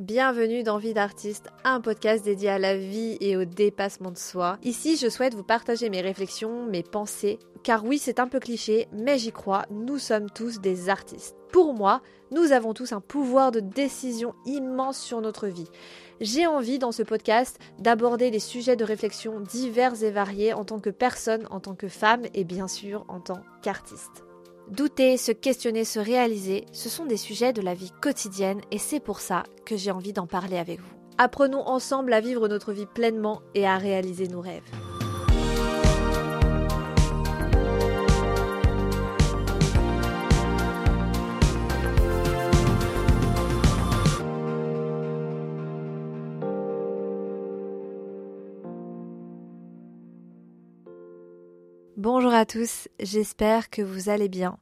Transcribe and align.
Bienvenue 0.00 0.64
dans 0.64 0.78
Vie 0.78 0.92
d'artiste, 0.92 1.50
un 1.62 1.80
podcast 1.80 2.24
dédié 2.24 2.48
à 2.48 2.58
la 2.58 2.76
vie 2.76 3.16
et 3.20 3.36
au 3.36 3.44
dépassement 3.44 4.10
de 4.10 4.18
soi. 4.18 4.58
Ici, 4.64 4.96
je 4.96 5.08
souhaite 5.08 5.36
vous 5.36 5.44
partager 5.44 5.88
mes 5.88 6.00
réflexions, 6.00 6.66
mes 6.66 6.82
pensées, 6.82 7.38
car 7.62 7.84
oui, 7.84 7.98
c'est 7.98 8.18
un 8.18 8.26
peu 8.26 8.40
cliché, 8.40 8.88
mais 8.92 9.18
j'y 9.18 9.30
crois, 9.30 9.66
nous 9.70 9.98
sommes 9.98 10.28
tous 10.30 10.60
des 10.60 10.88
artistes. 10.88 11.36
Pour 11.52 11.74
moi, 11.74 12.02
nous 12.32 12.50
avons 12.50 12.74
tous 12.74 12.92
un 12.92 13.00
pouvoir 13.00 13.52
de 13.52 13.60
décision 13.60 14.34
immense 14.46 14.98
sur 14.98 15.20
notre 15.20 15.46
vie. 15.46 15.70
J'ai 16.20 16.48
envie 16.48 16.80
dans 16.80 16.90
ce 16.90 17.04
podcast 17.04 17.60
d'aborder 17.78 18.32
des 18.32 18.40
sujets 18.40 18.74
de 18.74 18.84
réflexion 18.84 19.38
divers 19.38 20.02
et 20.02 20.10
variés 20.10 20.54
en 20.54 20.64
tant 20.64 20.80
que 20.80 20.90
personne, 20.90 21.46
en 21.50 21.60
tant 21.60 21.76
que 21.76 21.86
femme 21.86 22.22
et 22.34 22.42
bien 22.42 22.66
sûr 22.66 23.04
en 23.06 23.20
tant 23.20 23.42
qu'artiste. 23.62 24.24
Douter, 24.70 25.18
se 25.18 25.30
questionner, 25.30 25.84
se 25.84 25.98
réaliser, 25.98 26.64
ce 26.72 26.88
sont 26.88 27.04
des 27.04 27.18
sujets 27.18 27.52
de 27.52 27.60
la 27.60 27.74
vie 27.74 27.92
quotidienne 28.00 28.62
et 28.70 28.78
c'est 28.78 29.00
pour 29.00 29.20
ça 29.20 29.42
que 29.66 29.76
j'ai 29.76 29.90
envie 29.90 30.14
d'en 30.14 30.26
parler 30.26 30.56
avec 30.56 30.80
vous. 30.80 30.94
Apprenons 31.18 31.68
ensemble 31.68 32.12
à 32.12 32.20
vivre 32.20 32.48
notre 32.48 32.72
vie 32.72 32.86
pleinement 32.86 33.42
et 33.54 33.66
à 33.66 33.76
réaliser 33.76 34.26
nos 34.26 34.40
rêves. 34.40 34.62
Bonjour 52.04 52.34
à 52.34 52.44
tous, 52.44 52.88
j'espère 53.00 53.70
que 53.70 53.80
vous 53.80 54.10
allez 54.10 54.28
bien. 54.28 54.58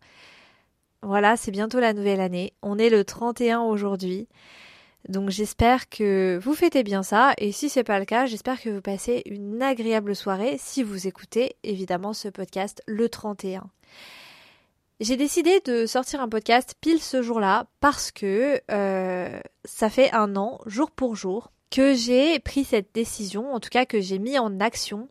Voilà, 1.03 1.37
c'est 1.37 1.51
bientôt 1.51 1.81
la 1.81 1.93
nouvelle 1.93 2.21
année. 2.21 2.53
On 2.63 2.79
est 2.79 2.89
le 2.89 3.05
31 3.05 3.63
aujourd'hui. 3.63 4.29
Donc 5.09 5.31
j'espère 5.31 5.89
que 5.89 6.39
vous 6.41 6.55
fêtez 6.55 6.85
bien 6.85 7.03
ça 7.03 7.33
et 7.39 7.51
si 7.51 7.69
c'est 7.69 7.83
pas 7.83 7.99
le 7.99 8.05
cas, 8.05 8.27
j'espère 8.27 8.63
que 8.63 8.69
vous 8.71 8.81
passez 8.81 9.25
une 9.27 9.61
agréable 9.61 10.15
soirée 10.15 10.55
si 10.57 10.85
vous 10.85 11.09
écoutez 11.09 11.57
évidemment 11.65 12.13
ce 12.13 12.29
podcast 12.29 12.81
le 12.87 13.09
31. 13.09 13.65
J'ai 15.01 15.17
décidé 15.17 15.59
de 15.65 15.85
sortir 15.85 16.21
un 16.21 16.29
podcast 16.29 16.77
pile 16.81 17.03
ce 17.03 17.23
jour-là 17.23 17.67
parce 17.81 18.13
que 18.13 18.61
euh, 18.71 19.41
ça 19.65 19.91
fait 19.91 20.13
un 20.13 20.37
an, 20.37 20.61
jour 20.67 20.93
pour 20.93 21.17
jour, 21.17 21.51
que 21.73 21.93
j'ai 21.93 22.39
pris 22.39 22.63
cette 22.63 22.95
décision, 22.95 23.53
en 23.53 23.59
tout 23.59 23.71
cas 23.71 23.85
que 23.85 24.01
j'ai 24.01 24.21
mis 24.21 24.39
en 24.39 24.61
action 24.61 25.09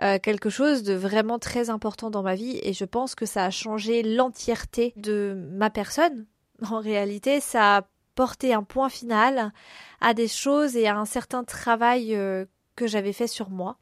euh, 0.00 0.18
quelque 0.18 0.48
chose 0.48 0.82
de 0.82 0.94
vraiment 0.94 1.38
très 1.38 1.68
important 1.68 2.10
dans 2.10 2.22
ma 2.22 2.34
vie 2.34 2.58
et 2.62 2.72
je 2.72 2.84
pense 2.84 3.14
que 3.14 3.26
ça 3.26 3.44
a 3.44 3.50
changé 3.50 4.02
l'entièreté 4.02 4.94
de 4.96 5.36
ma 5.52 5.68
personne. 5.68 6.26
En 6.66 6.80
réalité, 6.80 7.40
ça 7.40 7.76
a 7.76 7.82
porté 8.14 8.54
un 8.54 8.62
point 8.62 8.88
final 8.88 9.52
à 10.00 10.14
des 10.14 10.28
choses 10.28 10.76
et 10.76 10.86
à 10.86 10.96
un 10.96 11.04
certain 11.04 11.44
travail 11.44 12.14
euh, 12.14 12.46
que 12.74 12.86
j'avais 12.86 13.12
fait 13.12 13.26
sur 13.26 13.50
moi, 13.50 13.78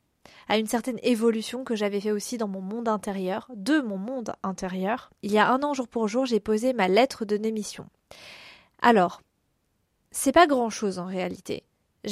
à 0.48 0.58
une 0.58 0.66
certaine 0.66 0.98
évolution 1.02 1.64
que 1.64 1.76
j'avais 1.76 2.00
fait 2.00 2.10
aussi 2.10 2.38
dans 2.38 2.48
mon 2.48 2.60
monde 2.60 2.88
intérieur, 2.88 3.48
de 3.54 3.80
mon 3.80 3.98
monde 3.98 4.34
intérieur. 4.42 5.10
Il 5.22 5.30
y 5.30 5.38
a 5.38 5.50
un 5.50 5.62
an 5.62 5.74
jour 5.74 5.88
pour 5.88 6.08
jour, 6.08 6.26
j'ai 6.26 6.40
posé 6.40 6.72
ma 6.72 6.88
lettre 6.88 7.24
de 7.24 7.36
démission. 7.36 7.86
Alors, 8.82 9.20
c'est 10.10 10.32
pas 10.32 10.46
grand 10.46 10.70
chose 10.70 10.98
en 10.98 11.06
réalité 11.06 11.64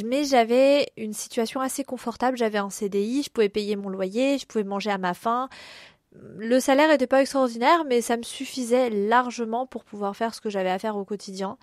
mais 0.04 0.24
j'avais 0.24 0.88
une 0.96 1.12
situation 1.12 1.60
assez 1.60 1.84
confortable, 1.84 2.36
j'avais 2.36 2.58
un 2.58 2.70
CDI, 2.70 3.22
je 3.22 3.30
pouvais 3.30 3.48
payer 3.48 3.76
mon 3.76 3.88
loyer, 3.88 4.38
je 4.38 4.46
pouvais 4.46 4.64
manger 4.64 4.90
à 4.90 4.98
ma 4.98 5.14
faim. 5.14 5.48
Le 6.36 6.60
salaire 6.60 6.88
n'était 6.88 7.06
pas 7.06 7.20
extraordinaire, 7.20 7.84
mais 7.84 8.00
ça 8.00 8.16
me 8.16 8.22
suffisait 8.22 8.90
largement 8.90 9.66
pour 9.66 9.84
pouvoir 9.84 10.16
faire 10.16 10.34
ce 10.34 10.40
que 10.40 10.50
j'avais 10.50 10.70
à 10.70 10.78
faire 10.78 10.96
au 10.96 11.04
quotidien. 11.04 11.58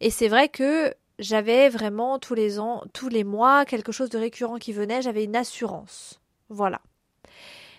Et 0.00 0.10
c'est 0.10 0.28
vrai 0.28 0.48
que 0.48 0.94
j'avais 1.18 1.68
vraiment 1.68 2.18
tous 2.18 2.34
les 2.34 2.58
ans, 2.58 2.82
tous 2.92 3.08
les 3.08 3.24
mois, 3.24 3.64
quelque 3.64 3.92
chose 3.92 4.10
de 4.10 4.18
récurrent 4.18 4.58
qui 4.58 4.72
venait, 4.72 5.02
j'avais 5.02 5.24
une 5.24 5.36
assurance. 5.36 6.20
Voilà. 6.48 6.80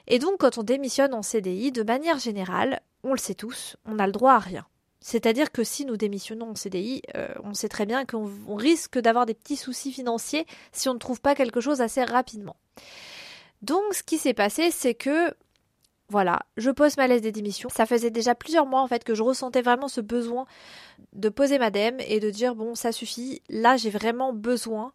Et 0.08 0.20
donc, 0.20 0.38
quand 0.40 0.58
on 0.58 0.64
démissionne 0.64 1.14
en 1.14 1.22
CDI, 1.22 1.72
de 1.72 1.84
manière 1.84 2.20
générale, 2.20 2.82
on 3.04 3.12
le 3.12 3.18
sait 3.18 3.34
tous, 3.34 3.78
on 3.86 3.96
n'a 3.96 4.06
le 4.06 4.12
droit 4.12 4.34
à 4.34 4.40
rien. 4.40 4.66
C'est-à-dire 5.02 5.52
que 5.52 5.64
si 5.64 5.84
nous 5.84 5.98
démissionnons 5.98 6.52
en 6.52 6.56
CDI, 6.56 7.02
euh, 7.16 7.28
on 7.44 7.56
sait 7.56 7.70
très 7.70 7.88
bien 7.88 8.06
qu'on 8.06 8.56
risque 8.56 9.00
d'avoir 9.00 9.26
des 9.26 9.34
petits 9.34 9.56
soucis 9.56 9.92
financiers 9.92 10.46
si 10.72 10.90
on 10.90 10.94
ne 10.94 11.00
trouve 11.00 11.20
pas 11.20 11.34
quelque 11.34 11.60
chose 11.60 11.82
assez 11.82 12.04
rapidement. 12.04 12.56
Donc 13.64 13.82
ce 13.92 14.04
qui 14.04 14.20
s'est 14.20 14.36
passé, 14.36 14.70
c'est 14.70 14.94
que 14.94 15.34
voilà, 16.08 16.42
je 16.58 16.70
pose 16.70 16.98
ma 16.98 17.08
lettre 17.08 17.24
de 17.24 17.30
démission. 17.30 17.70
Ça 17.70 17.86
faisait 17.86 18.12
déjà 18.12 18.36
plusieurs 18.36 18.66
mois 18.66 18.82
en 18.82 18.88
fait 18.88 19.04
que 19.04 19.16
je 19.16 19.24
ressentais 19.24 19.62
vraiment 19.62 19.88
ce 19.88 20.02
besoin 20.02 20.46
de 21.14 21.30
poser 21.30 21.58
ma 21.58 21.72
dème 21.72 21.98
et 22.02 22.20
de 22.20 22.30
dire 22.30 22.54
bon, 22.54 22.76
ça 22.76 22.92
suffit, 22.92 23.42
là 23.50 23.78
j'ai 23.78 23.90
vraiment 23.90 24.34
besoin 24.34 24.92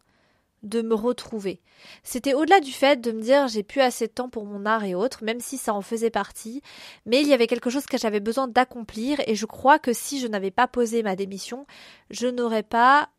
de 0.63 0.81
me 0.81 0.95
retrouver. 0.95 1.61
C'était 2.03 2.33
au-delà 2.33 2.59
du 2.59 2.71
fait 2.71 2.99
de 2.99 3.11
me 3.11 3.21
dire 3.21 3.47
j'ai 3.47 3.63
plus 3.63 3.81
assez 3.81 4.07
de 4.07 4.11
temps 4.11 4.29
pour 4.29 4.45
mon 4.45 4.65
art 4.65 4.83
et 4.83 4.95
autres, 4.95 5.23
même 5.23 5.39
si 5.39 5.57
ça 5.57 5.73
en 5.73 5.81
faisait 5.81 6.09
partie, 6.09 6.61
mais 7.05 7.21
il 7.21 7.27
y 7.27 7.33
avait 7.33 7.47
quelque 7.47 7.69
chose 7.69 7.85
que 7.85 7.97
j'avais 7.97 8.19
besoin 8.19 8.47
d'accomplir 8.47 9.19
et 9.27 9.35
je 9.35 9.45
crois 9.45 9.79
que 9.79 9.93
si 9.93 10.19
je 10.19 10.27
n'avais 10.27 10.51
pas 10.51 10.67
posé 10.67 11.03
ma 11.03 11.15
démission, 11.15 11.65
je 12.09 12.27
n'aurais 12.27 12.63
pas 12.63 13.09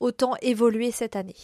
autant 0.00 0.34
évolué 0.42 0.90
cette 0.90 1.16
année. 1.16 1.36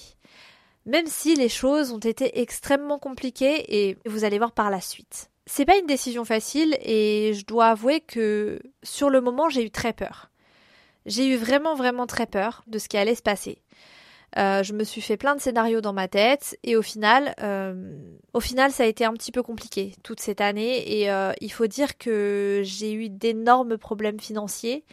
Même 0.87 1.07
si 1.07 1.35
les 1.35 1.49
choses 1.49 1.93
ont 1.93 1.99
été 1.99 2.41
extrêmement 2.41 2.99
compliquées 2.99 3.89
et 3.89 3.99
vous 4.07 4.25
allez 4.25 4.39
voir 4.39 4.53
par 4.53 4.71
la 4.71 4.81
suite. 4.81 5.31
C'est 5.47 5.65
pas 5.65 5.77
une 5.77 5.87
décision 5.87 6.25
facile 6.25 6.79
et 6.81 7.33
je 7.35 7.45
dois 7.45 7.69
avouer 7.69 8.01
que 8.01 8.61
sur 8.83 9.11
le 9.11 9.21
moment 9.21 9.49
j'ai 9.49 9.65
eu 9.65 9.71
très 9.71 9.93
peur. 9.93 10.31
J'ai 11.07 11.27
eu 11.27 11.37
vraiment 11.37 11.75
vraiment 11.75 12.07
très 12.07 12.27
peur 12.27 12.63
de 12.67 12.79
ce 12.79 12.89
qui 12.89 12.97
allait 12.97 13.15
se 13.15 13.23
passer. 13.23 13.63
Euh, 14.39 14.63
je 14.63 14.73
me 14.73 14.85
suis 14.85 15.01
fait 15.01 15.17
plein 15.17 15.35
de 15.35 15.41
scénarios 15.41 15.81
dans 15.81 15.93
ma 15.93 16.07
tête 16.07 16.57
et 16.63 16.77
au 16.77 16.83
final, 16.83 17.35
euh, 17.43 17.99
au 18.33 18.41
final, 18.41 18.71
ça 18.71 18.85
a 18.85 18.87
été 18.87 19.05
un 19.05 19.13
petit 19.13 19.33
peu 19.33 19.43
compliqué 19.43 19.95
toute 20.05 20.21
cette 20.21 20.41
année. 20.41 21.01
Et 21.01 21.11
euh, 21.11 21.33
il 21.41 21.51
faut 21.51 21.67
dire 21.67 21.99
que 21.99 22.61
j'ai 22.65 22.93
eu 22.93 23.09
d'énormes 23.09 23.77
problèmes 23.77 24.21
financiers. 24.21 24.85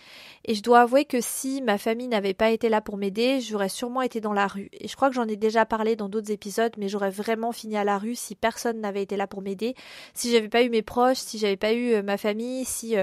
Et 0.46 0.56
je 0.56 0.64
dois 0.64 0.82
avouer 0.82 1.06
que 1.06 1.20
si 1.22 1.62
ma 1.62 1.78
famille 1.78 2.08
n'avait 2.08 2.34
pas 2.34 2.50
été 2.50 2.70
là 2.70 2.82
pour 2.82 2.98
m'aider, 2.98 3.40
j'aurais 3.42 3.70
sûrement 3.70 4.02
été 4.02 4.22
dans 4.22 4.34
la 4.34 4.48
rue. 4.48 4.70
Et 4.74 4.88
je 4.88 4.96
crois 4.96 5.10
que 5.10 5.16
j'en 5.16 5.28
ai 5.28 5.36
déjà 5.36 5.66
parlé 5.66 5.96
dans 5.96 6.10
d'autres 6.10 6.32
épisodes, 6.32 6.74
mais 6.78 6.88
j'aurais 6.88 7.12
vraiment 7.12 7.52
fini 7.52 7.78
à 7.78 7.84
la 7.84 7.98
rue 7.98 8.16
si 8.16 8.36
personne 8.36 8.80
n'avait 8.80 9.04
été 9.04 9.18
là 9.18 9.28
pour 9.28 9.42
m'aider, 9.42 9.76
si 10.14 10.32
j'avais 10.32 10.50
pas 10.50 10.64
eu 10.64 10.70
mes 10.70 10.82
proches, 10.82 11.18
si 11.18 11.38
j'avais 11.38 11.58
pas 11.58 11.74
eu 11.74 12.02
ma 12.02 12.18
famille, 12.18 12.66
si 12.66 12.96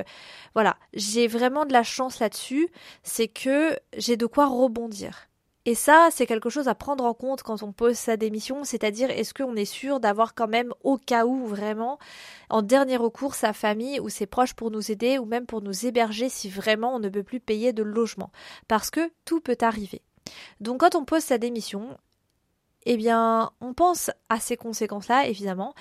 voilà, 0.54 0.76
j'ai 0.94 1.26
vraiment 1.26 1.66
de 1.66 1.72
la 1.72 1.82
chance 1.82 2.18
là-dessus, 2.18 2.68
c'est 3.02 3.28
que 3.28 3.78
j'ai 3.96 4.16
de 4.16 4.26
quoi 4.26 4.46
rebondir. 4.46 5.28
Et 5.66 5.74
ça, 5.74 6.08
c'est 6.10 6.26
quelque 6.26 6.50
chose 6.50 6.68
à 6.68 6.74
prendre 6.74 7.04
en 7.04 7.14
compte 7.14 7.42
quand 7.42 7.62
on 7.62 7.72
pose 7.72 7.96
sa 7.96 8.18
démission, 8.18 8.64
c'est-à-dire 8.64 9.10
est-ce 9.10 9.32
qu'on 9.32 9.56
est 9.56 9.64
sûr 9.64 9.98
d'avoir 9.98 10.34
quand 10.34 10.48
même, 10.48 10.74
au 10.82 10.98
cas 10.98 11.24
où 11.24 11.46
vraiment, 11.46 11.98
en 12.50 12.60
dernier 12.60 12.98
recours, 12.98 13.34
sa 13.34 13.54
famille 13.54 13.98
ou 13.98 14.10
ses 14.10 14.26
proches 14.26 14.52
pour 14.52 14.70
nous 14.70 14.92
aider 14.92 15.16
ou 15.18 15.24
même 15.24 15.46
pour 15.46 15.62
nous 15.62 15.86
héberger 15.86 16.28
si 16.28 16.50
vraiment 16.50 16.94
on 16.94 16.98
ne 16.98 17.08
peut 17.08 17.22
plus 17.22 17.40
payer 17.40 17.72
de 17.72 17.82
logement? 17.82 18.30
Parce 18.68 18.90
que 18.90 19.10
tout 19.24 19.40
peut 19.40 19.56
arriver. 19.62 20.02
Donc 20.60 20.80
quand 20.80 20.94
on 20.96 21.04
pose 21.04 21.22
sa 21.22 21.38
démission, 21.38 21.96
eh 22.84 22.98
bien, 22.98 23.50
on 23.62 23.72
pense 23.72 24.10
à 24.28 24.40
ces 24.40 24.58
conséquences-là, 24.58 25.26
évidemment, 25.28 25.74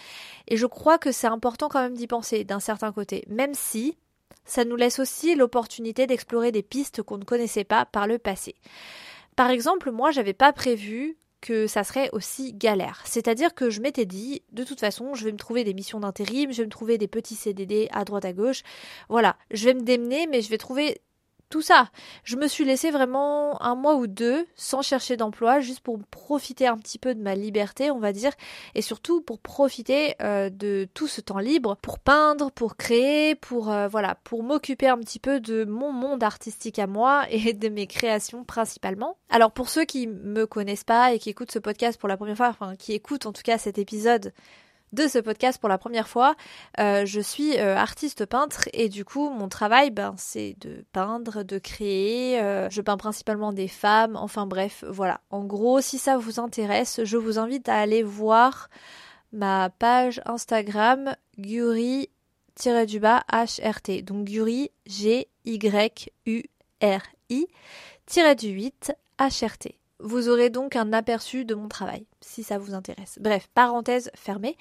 et 0.47 0.55
je 0.55 0.65
crois 0.65 0.97
que 0.97 1.11
c'est 1.11 1.27
important 1.27 1.67
quand 1.67 1.81
même 1.81 1.95
d'y 1.95 2.07
penser 2.07 2.45
d'un 2.45 2.61
certain 2.61 2.94
côté, 2.94 3.25
même 3.27 3.53
si 3.53 3.97
ça 4.45 4.65
nous 4.65 4.75
laisse 4.75 5.00
aussi 5.00 5.35
l'opportunité 5.35 6.07
d'explorer 6.07 6.51
des 6.51 6.63
pistes 6.63 7.01
qu'on 7.01 7.17
ne 7.17 7.23
connaissait 7.23 7.63
pas 7.63 7.85
par 7.85 8.07
le 8.07 8.17
passé. 8.17 8.55
Par 9.35 9.49
exemple, 9.49 9.91
moi, 9.91 10.11
j'avais 10.11 10.33
pas 10.33 10.53
prévu 10.53 11.17
que 11.41 11.67
ça 11.67 11.83
serait 11.83 12.09
aussi 12.13 12.53
galère. 12.53 13.01
C'est-à-dire 13.05 13.53
que 13.53 13.69
je 13.69 13.81
m'étais 13.81 14.05
dit, 14.05 14.44
de 14.53 14.63
toute 14.63 14.79
façon, 14.79 15.13
je 15.13 15.25
vais 15.25 15.31
me 15.31 15.38
trouver 15.38 15.66
des 15.66 15.73
missions 15.73 15.99
d'intérim, 15.99 16.51
je 16.53 16.57
vais 16.57 16.66
me 16.66 16.71
trouver 16.71 16.97
des 16.97 17.09
petits 17.09 17.35
CDD 17.35 17.89
à 17.91 18.05
droite 18.05 18.23
à 18.23 18.31
gauche. 18.31 18.63
Voilà, 19.09 19.35
je 19.51 19.66
vais 19.66 19.73
me 19.73 19.81
démener, 19.81 20.25
mais 20.27 20.41
je 20.41 20.49
vais 20.49 20.57
trouver 20.57 21.01
ça. 21.62 21.90
Je 22.24 22.36
me 22.36 22.47
suis 22.47 22.66
laissé 22.66 22.91
vraiment 22.91 23.62
un 23.62 23.75
mois 23.75 23.96
ou 23.96 24.08
deux 24.08 24.46
sans 24.56 24.81
chercher 24.81 25.18
d'emploi, 25.18 25.59
juste 25.59 25.81
pour 25.81 26.00
profiter 26.10 26.68
un 26.68 26.77
petit 26.77 27.00
peu 27.00 27.13
de 27.16 27.22
ma 27.22 27.36
liberté, 27.36 27.92
on 27.92 28.00
va 28.00 28.13
dire, 28.13 28.31
et 28.75 28.81
surtout 28.81 29.22
pour 29.22 29.39
profiter 29.39 30.16
euh, 30.22 30.50
de 30.50 30.88
tout 30.94 31.07
ce 31.07 31.22
temps 31.22 31.39
libre 31.39 31.77
pour 31.81 32.00
peindre, 32.00 32.51
pour 32.51 32.75
créer, 32.75 33.36
pour 33.36 33.72
euh, 33.72 33.88
voilà, 33.88 34.16
pour 34.24 34.44
m'occuper 34.44 34.88
un 34.88 34.98
petit 34.98 35.19
peu 35.19 35.39
de 35.39 35.66
mon 35.66 35.92
monde 35.92 36.24
artistique 36.24 36.80
à 36.80 36.88
moi 36.88 37.25
et 37.30 37.54
de 37.54 37.69
mes 37.69 37.88
créations 37.88 38.44
principalement. 38.44 39.18
Alors 39.30 39.51
pour 39.51 39.69
ceux 39.69 39.86
qui 39.86 40.07
me 40.07 40.45
connaissent 40.45 40.83
pas 40.83 41.13
et 41.13 41.19
qui 41.19 41.30
écoutent 41.30 41.51
ce 41.51 41.60
podcast 41.60 42.00
pour 42.00 42.10
la 42.10 42.18
première 42.18 42.38
fois, 42.38 42.50
enfin 42.50 42.75
qui 42.75 42.94
écoutent 42.94 43.25
en 43.25 43.33
tout 43.33 43.44
cas 43.44 43.57
cet 43.57 43.77
épisode 43.77 44.33
de 44.94 45.07
ce 45.07 45.19
podcast 45.19 45.60
pour 45.60 45.69
la 45.69 45.78
première 45.78 46.07
fois. 46.07 46.36
Euh, 46.80 47.06
je 47.06 47.19
suis 47.19 47.57
euh, 47.57 47.75
artiste 47.75 48.25
peintre 48.25 48.69
et 48.74 48.90
du 48.90 49.04
coup 49.04 49.30
mon 49.30 49.50
travail 49.50 49.92
ben, 49.92 50.13
c'est 50.18 50.56
de 50.62 50.86
peindre, 50.94 51.44
de 51.44 51.57
créer. 51.57 52.40
Euh, 52.40 52.69
je 52.69 52.81
peins 52.81 52.98
principalement 52.98 53.51
des 53.51 53.68
femmes, 53.68 54.16
enfin 54.16 54.45
bref, 54.45 54.86
voilà. 54.88 55.19
En 55.30 55.44
gros, 55.44 55.81
si 55.81 55.98
ça 55.98 56.18
vous 56.18 56.40
intéresse, 56.40 57.01
je 57.04 57.18
vous 57.18 57.40
invite 57.40 57.68
à 57.68 57.78
aller 57.78 58.04
voir 58.04 58.69
ma 59.31 59.69
page 59.69 60.22
Instagram 60.25 61.16
Guri 61.38 62.10
du 62.88 63.00
bas 63.00 63.24
HRT. 63.31 64.04
Donc 64.04 64.25
Guri 64.25 64.69
G 64.86 65.28
Y 65.46 66.12
U 66.28 66.44
R 66.81 67.01
I 67.30 67.48
tiré 68.06 68.36
du 68.36 68.50
8 68.50 68.94
HRT. 69.19 69.82
Vous 70.03 70.29
aurez 70.29 70.50
donc 70.50 70.75
un 70.75 70.94
aperçu 70.94 71.45
de 71.45 71.55
mon 71.55 71.67
travail, 71.67 72.05
si 72.21 72.44
ça 72.44 72.57
vous 72.57 72.73
intéresse. 72.73 73.17
Bref, 73.21 73.47
parenthèse 73.53 74.11
fermée. 74.15 74.57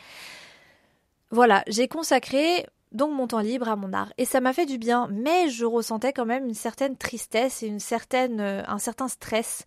Voilà, 1.30 1.64
j'ai 1.66 1.88
consacré 1.88 2.66
donc 2.92 3.12
mon 3.12 3.26
temps 3.26 3.40
libre 3.40 3.68
à 3.68 3.76
mon 3.76 3.92
art 3.92 4.12
et 4.18 4.24
ça 4.24 4.40
m'a 4.40 4.52
fait 4.52 4.66
du 4.66 4.78
bien, 4.78 5.08
mais 5.10 5.48
je 5.48 5.64
ressentais 5.64 6.12
quand 6.12 6.26
même 6.26 6.46
une 6.46 6.54
certaine 6.54 6.96
tristesse 6.96 7.62
et 7.62 7.66
une 7.66 7.80
certaine, 7.80 8.40
euh, 8.40 8.62
un 8.68 8.78
certain 8.78 9.08
stress 9.08 9.64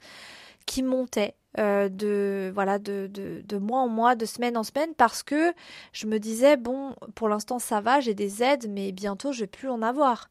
qui 0.65 0.83
montait 0.83 1.35
euh, 1.57 1.89
de 1.89 2.51
voilà 2.53 2.79
de, 2.79 3.57
mois 3.57 3.79
en 3.79 3.87
mois, 3.87 4.15
de 4.15 4.25
semaine 4.25 4.57
en 4.57 4.63
semaine, 4.63 4.93
parce 4.95 5.23
que 5.23 5.53
je 5.93 6.05
me 6.05 6.19
disais 6.19 6.57
bon, 6.57 6.95
pour 7.15 7.29
l'instant 7.29 7.59
ça 7.59 7.81
va, 7.81 7.99
j'ai 7.99 8.13
des 8.13 8.43
aides, 8.43 8.69
mais 8.69 8.91
bientôt 8.91 9.31
je 9.31 9.41
vais 9.41 9.47
plus 9.47 9.69
en 9.69 9.81
avoir. 9.81 10.29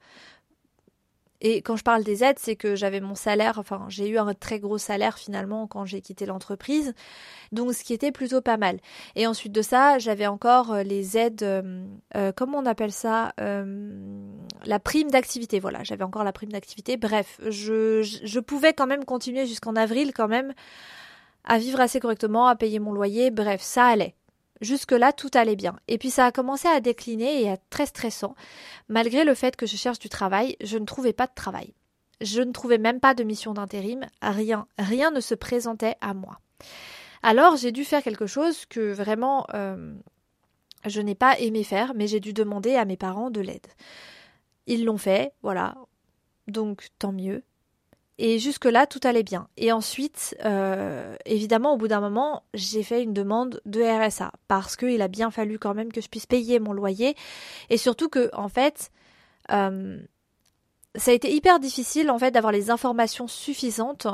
Et 1.47 1.61
quand 1.61 1.77
je 1.77 1.85
parle 1.85 2.03
des 2.05 2.25
aides, 2.25 2.39
c'est 2.39 2.57
que 2.57 2.75
j'avais 2.75 3.01
mon 3.01 3.15
salaire, 3.15 3.59
enfin 3.59 3.85
j'ai 3.89 4.09
eu 4.09 4.17
un 4.17 4.33
très 4.33 4.59
gros 4.59 4.79
salaire 4.79 5.19
finalement 5.19 5.67
quand 5.67 5.85
j'ai 5.85 6.01
quitté 6.01 6.25
l'entreprise, 6.25 6.95
donc 7.53 7.75
ce 7.75 7.85
qui 7.85 7.93
était 7.93 8.13
plutôt 8.13 8.41
pas 8.41 8.57
mal. 8.57 8.79
Et 9.15 9.27
ensuite 9.27 9.53
de 9.53 9.61
ça, 9.61 9.99
j'avais 9.99 10.27
encore 10.27 10.73
euh, 10.73 10.83
les 10.83 11.19
aides, 11.19 11.43
euh, 11.43 11.85
euh, 12.17 12.33
comment 12.35 12.59
on 12.59 12.65
appelle 12.65 12.93
ça, 12.93 13.35
la 13.37 14.79
prime 14.79 15.11
d'activité. 15.11 15.61
Voilà, 15.61 15.85
j'avais 15.85 16.03
encore 16.05 16.25
la 16.25 16.33
prime 16.33 16.51
d'activité. 16.51 16.97
Bref, 16.97 17.39
je, 17.47 18.01
je 18.03 18.41
pouvais 18.41 18.73
quand 18.73 18.87
même 18.87 19.05
continuer 19.05 19.45
jusqu'en 19.45 19.77
avril 19.77 20.13
quand 20.15 20.29
même 20.29 20.55
à 21.45 21.59
vivre 21.59 21.79
assez 21.79 22.01
correctement, 22.01 22.47
à 22.47 22.57
payer 22.57 22.79
mon 22.79 22.93
loyer. 22.93 23.31
Bref, 23.31 23.61
ça 23.61 23.85
allait. 23.85 24.15
Jusque-là, 24.61 25.13
tout 25.13 25.31
allait 25.35 25.57
bien. 25.57 25.77
Et 25.89 25.99
puis 25.99 26.11
ça 26.11 26.27
a 26.27 26.33
commencé 26.33 26.69
à 26.69 26.81
décliner 26.81 27.43
et 27.43 27.49
à 27.49 27.55
être 27.55 27.69
très 27.71 27.87
stressant. 27.87 28.35
Malgré 28.89 29.25
le 29.25 29.35
fait 29.35 29.57
que 29.57 29.67
je 29.67 29.77
cherche 29.77 29.99
du 29.99 30.09
travail, 30.09 30.57
je 30.63 30.79
ne 30.79 30.85
trouvais 30.85 31.13
pas 31.13 31.27
de 31.27 31.35
travail. 31.35 31.75
Je 32.21 32.41
ne 32.41 32.53
trouvais 32.53 32.79
même 32.79 33.01
pas 33.01 33.15
de 33.15 33.25
mission 33.25 33.55
d'intérim, 33.55 34.07
rien, 34.23 34.67
rien 34.79 35.11
ne 35.11 35.21
se 35.21 35.35
présentait 35.35 35.97
à 36.01 36.15
moi. 36.15 36.39
Alors 37.23 37.57
j'ai 37.57 37.73
dû 37.73 37.85
faire 37.85 38.03
quelque 38.03 38.27
chose 38.27 38.67
que 38.67 38.93
vraiment 38.93 39.47
euh, 39.55 39.95
je 40.87 41.01
n'ai 41.01 41.15
pas 41.15 41.39
aimé 41.41 41.65
faire, 41.65 41.93
mais 41.95 42.07
j'ai 42.07 42.21
dû 42.21 42.33
demander 42.33 42.77
à 42.77 42.85
mes 42.85 42.97
parents 42.97 43.31
de 43.31 43.41
l'aide. 43.41 43.67
Ils 44.67 44.85
l'ont 44.85 44.99
fait, 44.99 45.33
voilà. 45.43 45.75
Donc 46.47 46.89
tant 46.99 47.13
mieux. 47.13 47.43
Et 48.19 48.39
jusque-là, 48.39 48.87
tout 48.87 49.01
allait 49.03 49.25
bien. 49.25 49.49
Et 49.57 49.73
ensuite, 49.73 50.37
euh, 50.45 51.17
évidemment, 51.27 51.75
au 51.75 51.77
bout 51.77 51.89
d'un 51.89 52.01
moment, 52.01 52.45
j'ai 52.55 52.85
fait 52.85 53.03
une 53.03 53.13
demande 53.13 53.61
de 53.67 53.83
RSA 53.83 54.31
parce 54.47 54.77
qu'il 54.77 55.03
a 55.03 55.09
bien 55.09 55.33
fallu 55.33 55.59
quand 55.59 55.75
même 55.75 55.91
que 55.93 56.01
je 56.01 56.09
puisse 56.09 56.27
payer 56.27 56.61
mon 56.61 56.73
loyer 56.73 57.17
et 57.71 57.77
surtout 57.77 58.09
que, 58.09 58.31
en 58.33 58.49
fait, 58.49 58.93
euh, 59.51 59.99
ça 60.95 61.11
a 61.11 61.15
été 61.15 61.35
hyper 61.35 61.59
difficile 61.59 62.11
en 62.11 62.19
fait 62.19 62.31
d'avoir 62.31 62.53
les 62.53 62.71
informations 62.71 63.27
suffisantes 63.27 64.07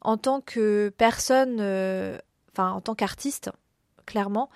en 0.00 0.16
tant 0.16 0.40
que 0.40 0.92
personne, 0.96 1.58
euh, 1.60 2.18
enfin 2.52 2.72
en 2.72 2.80
tant 2.80 2.94
qu'artiste 2.94 3.50
clairement. 4.04 4.48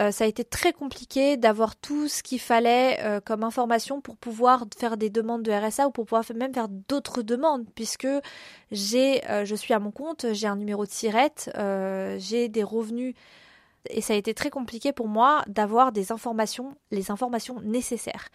Euh, 0.00 0.10
ça 0.10 0.24
a 0.24 0.26
été 0.26 0.44
très 0.44 0.72
compliqué 0.72 1.36
d'avoir 1.36 1.76
tout 1.76 2.08
ce 2.08 2.22
qu'il 2.22 2.40
fallait 2.40 2.98
euh, 3.02 3.20
comme 3.20 3.42
information 3.42 4.00
pour 4.00 4.16
pouvoir 4.16 4.64
faire 4.78 4.96
des 4.96 5.10
demandes 5.10 5.42
de 5.42 5.50
RSA 5.50 5.88
ou 5.88 5.90
pour 5.90 6.04
pouvoir 6.04 6.24
même 6.34 6.54
faire 6.54 6.68
d'autres 6.68 7.22
demandes, 7.22 7.64
puisque 7.74 8.08
j'ai, 8.70 9.28
euh, 9.28 9.44
je 9.44 9.54
suis 9.54 9.74
à 9.74 9.78
mon 9.78 9.90
compte, 9.90 10.26
j'ai 10.32 10.46
un 10.46 10.56
numéro 10.56 10.84
de 10.84 10.90
sirette, 10.90 11.50
j'ai 12.18 12.48
des 12.48 12.62
revenus 12.62 13.14
et 13.90 14.00
ça 14.00 14.12
a 14.12 14.16
été 14.16 14.34
très 14.34 14.50
compliqué 14.50 14.92
pour 14.92 15.08
moi 15.08 15.42
d'avoir 15.46 15.92
des 15.92 16.12
informations, 16.12 16.76
les 16.90 17.10
informations 17.10 17.60
nécessaires. 17.62 18.28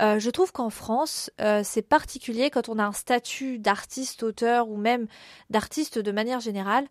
je 0.00 0.30
trouve 0.30 0.52
qu'en 0.52 0.70
France, 0.70 1.30
c'est 1.62 1.82
particulier 1.82 2.50
quand 2.50 2.68
on 2.68 2.78
a 2.78 2.84
un 2.84 2.92
statut 2.92 3.58
d'artiste, 3.58 4.22
auteur 4.22 4.68
ou 4.68 4.76
même 4.76 5.06
d'artiste 5.50 5.98
de 5.98 6.12
manière 6.12 6.40
générale. 6.40 6.86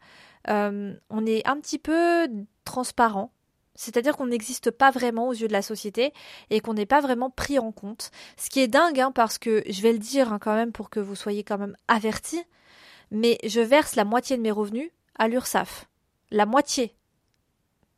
on 0.47 1.25
est 1.25 1.47
un 1.47 1.59
petit 1.59 1.79
peu 1.79 2.29
transparent. 2.65 3.31
C'est-à-dire 3.77 4.17
qu'on 4.17 4.25
n'existe 4.25 4.71
pas 4.71 4.91
vraiment 4.91 5.29
aux 5.29 5.33
yeux 5.33 5.47
de 5.47 5.53
la 5.53 5.61
société 5.61 6.11
et 6.49 6.59
qu'on 6.59 6.73
n'est 6.73 6.87
pas 6.87 6.99
vraiment 6.99 7.29
pris 7.29 7.59
en 7.59 7.71
compte. 7.71 8.11
Ce 8.35 8.49
qui 8.49 8.59
est 8.59 8.67
dingue, 8.67 8.99
hein, 8.99 9.11
parce 9.11 9.37
que 9.37 9.63
je 9.69 9.81
vais 9.81 9.93
le 9.93 9.99
dire 9.99 10.33
hein, 10.33 10.39
quand 10.39 10.55
même 10.55 10.71
pour 10.71 10.89
que 10.89 10.99
vous 10.99 11.15
soyez 11.15 11.43
quand 11.43 11.59
même 11.59 11.77
avertis, 11.87 12.43
mais 13.11 13.37
je 13.45 13.61
verse 13.61 13.95
la 13.95 14.03
moitié 14.03 14.35
de 14.35 14.41
mes 14.41 14.51
revenus 14.51 14.89
à 15.17 15.27
l'URSSAF. 15.27 15.87
La 16.31 16.47
moitié. 16.47 16.95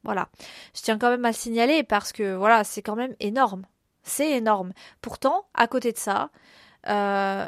Voilà. 0.04 0.30
Je 0.76 0.82
tiens 0.82 0.98
quand 0.98 1.10
même 1.10 1.26
à 1.26 1.30
le 1.30 1.34
signaler 1.34 1.84
parce 1.84 2.12
que 2.12 2.36
voilà, 2.36 2.64
c'est 2.64 2.82
quand 2.82 2.96
même 2.96 3.16
énorme. 3.20 3.66
C'est 4.04 4.32
énorme. 4.32 4.74
Pourtant, 5.02 5.46
à 5.54 5.68
côté 5.68 5.92
de 5.92 5.98
ça, 5.98 6.30
euh, 6.88 7.46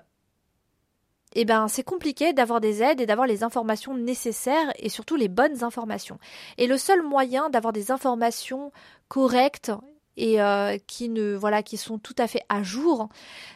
eh 1.33 1.45
ben, 1.45 1.68
c'est 1.68 1.83
compliqué 1.83 2.33
d'avoir 2.33 2.59
des 2.59 2.83
aides 2.83 3.00
et 3.00 3.06
d'avoir 3.06 3.25
les 3.25 3.44
informations 3.44 3.95
nécessaires 3.95 4.71
et 4.77 4.89
surtout 4.89 5.15
les 5.15 5.30
bonnes 5.30 5.63
informations. 5.63 6.19
Et 6.57 6.68
le 6.68 6.77
seul 6.77 7.01
moyen 7.01 7.50
d'avoir 7.50 7.71
des 7.71 7.92
informations 7.92 8.71
correctes 9.07 9.71
et 10.18 10.42
euh, 10.42 10.78
qui 10.88 11.10
ne 11.10 11.36
voilà 11.36 11.63
qui 11.63 11.78
sont 11.78 11.98
tout 11.98 12.16
à 12.18 12.28
fait 12.28 12.44
à 12.50 12.63
jour, 12.63 13.10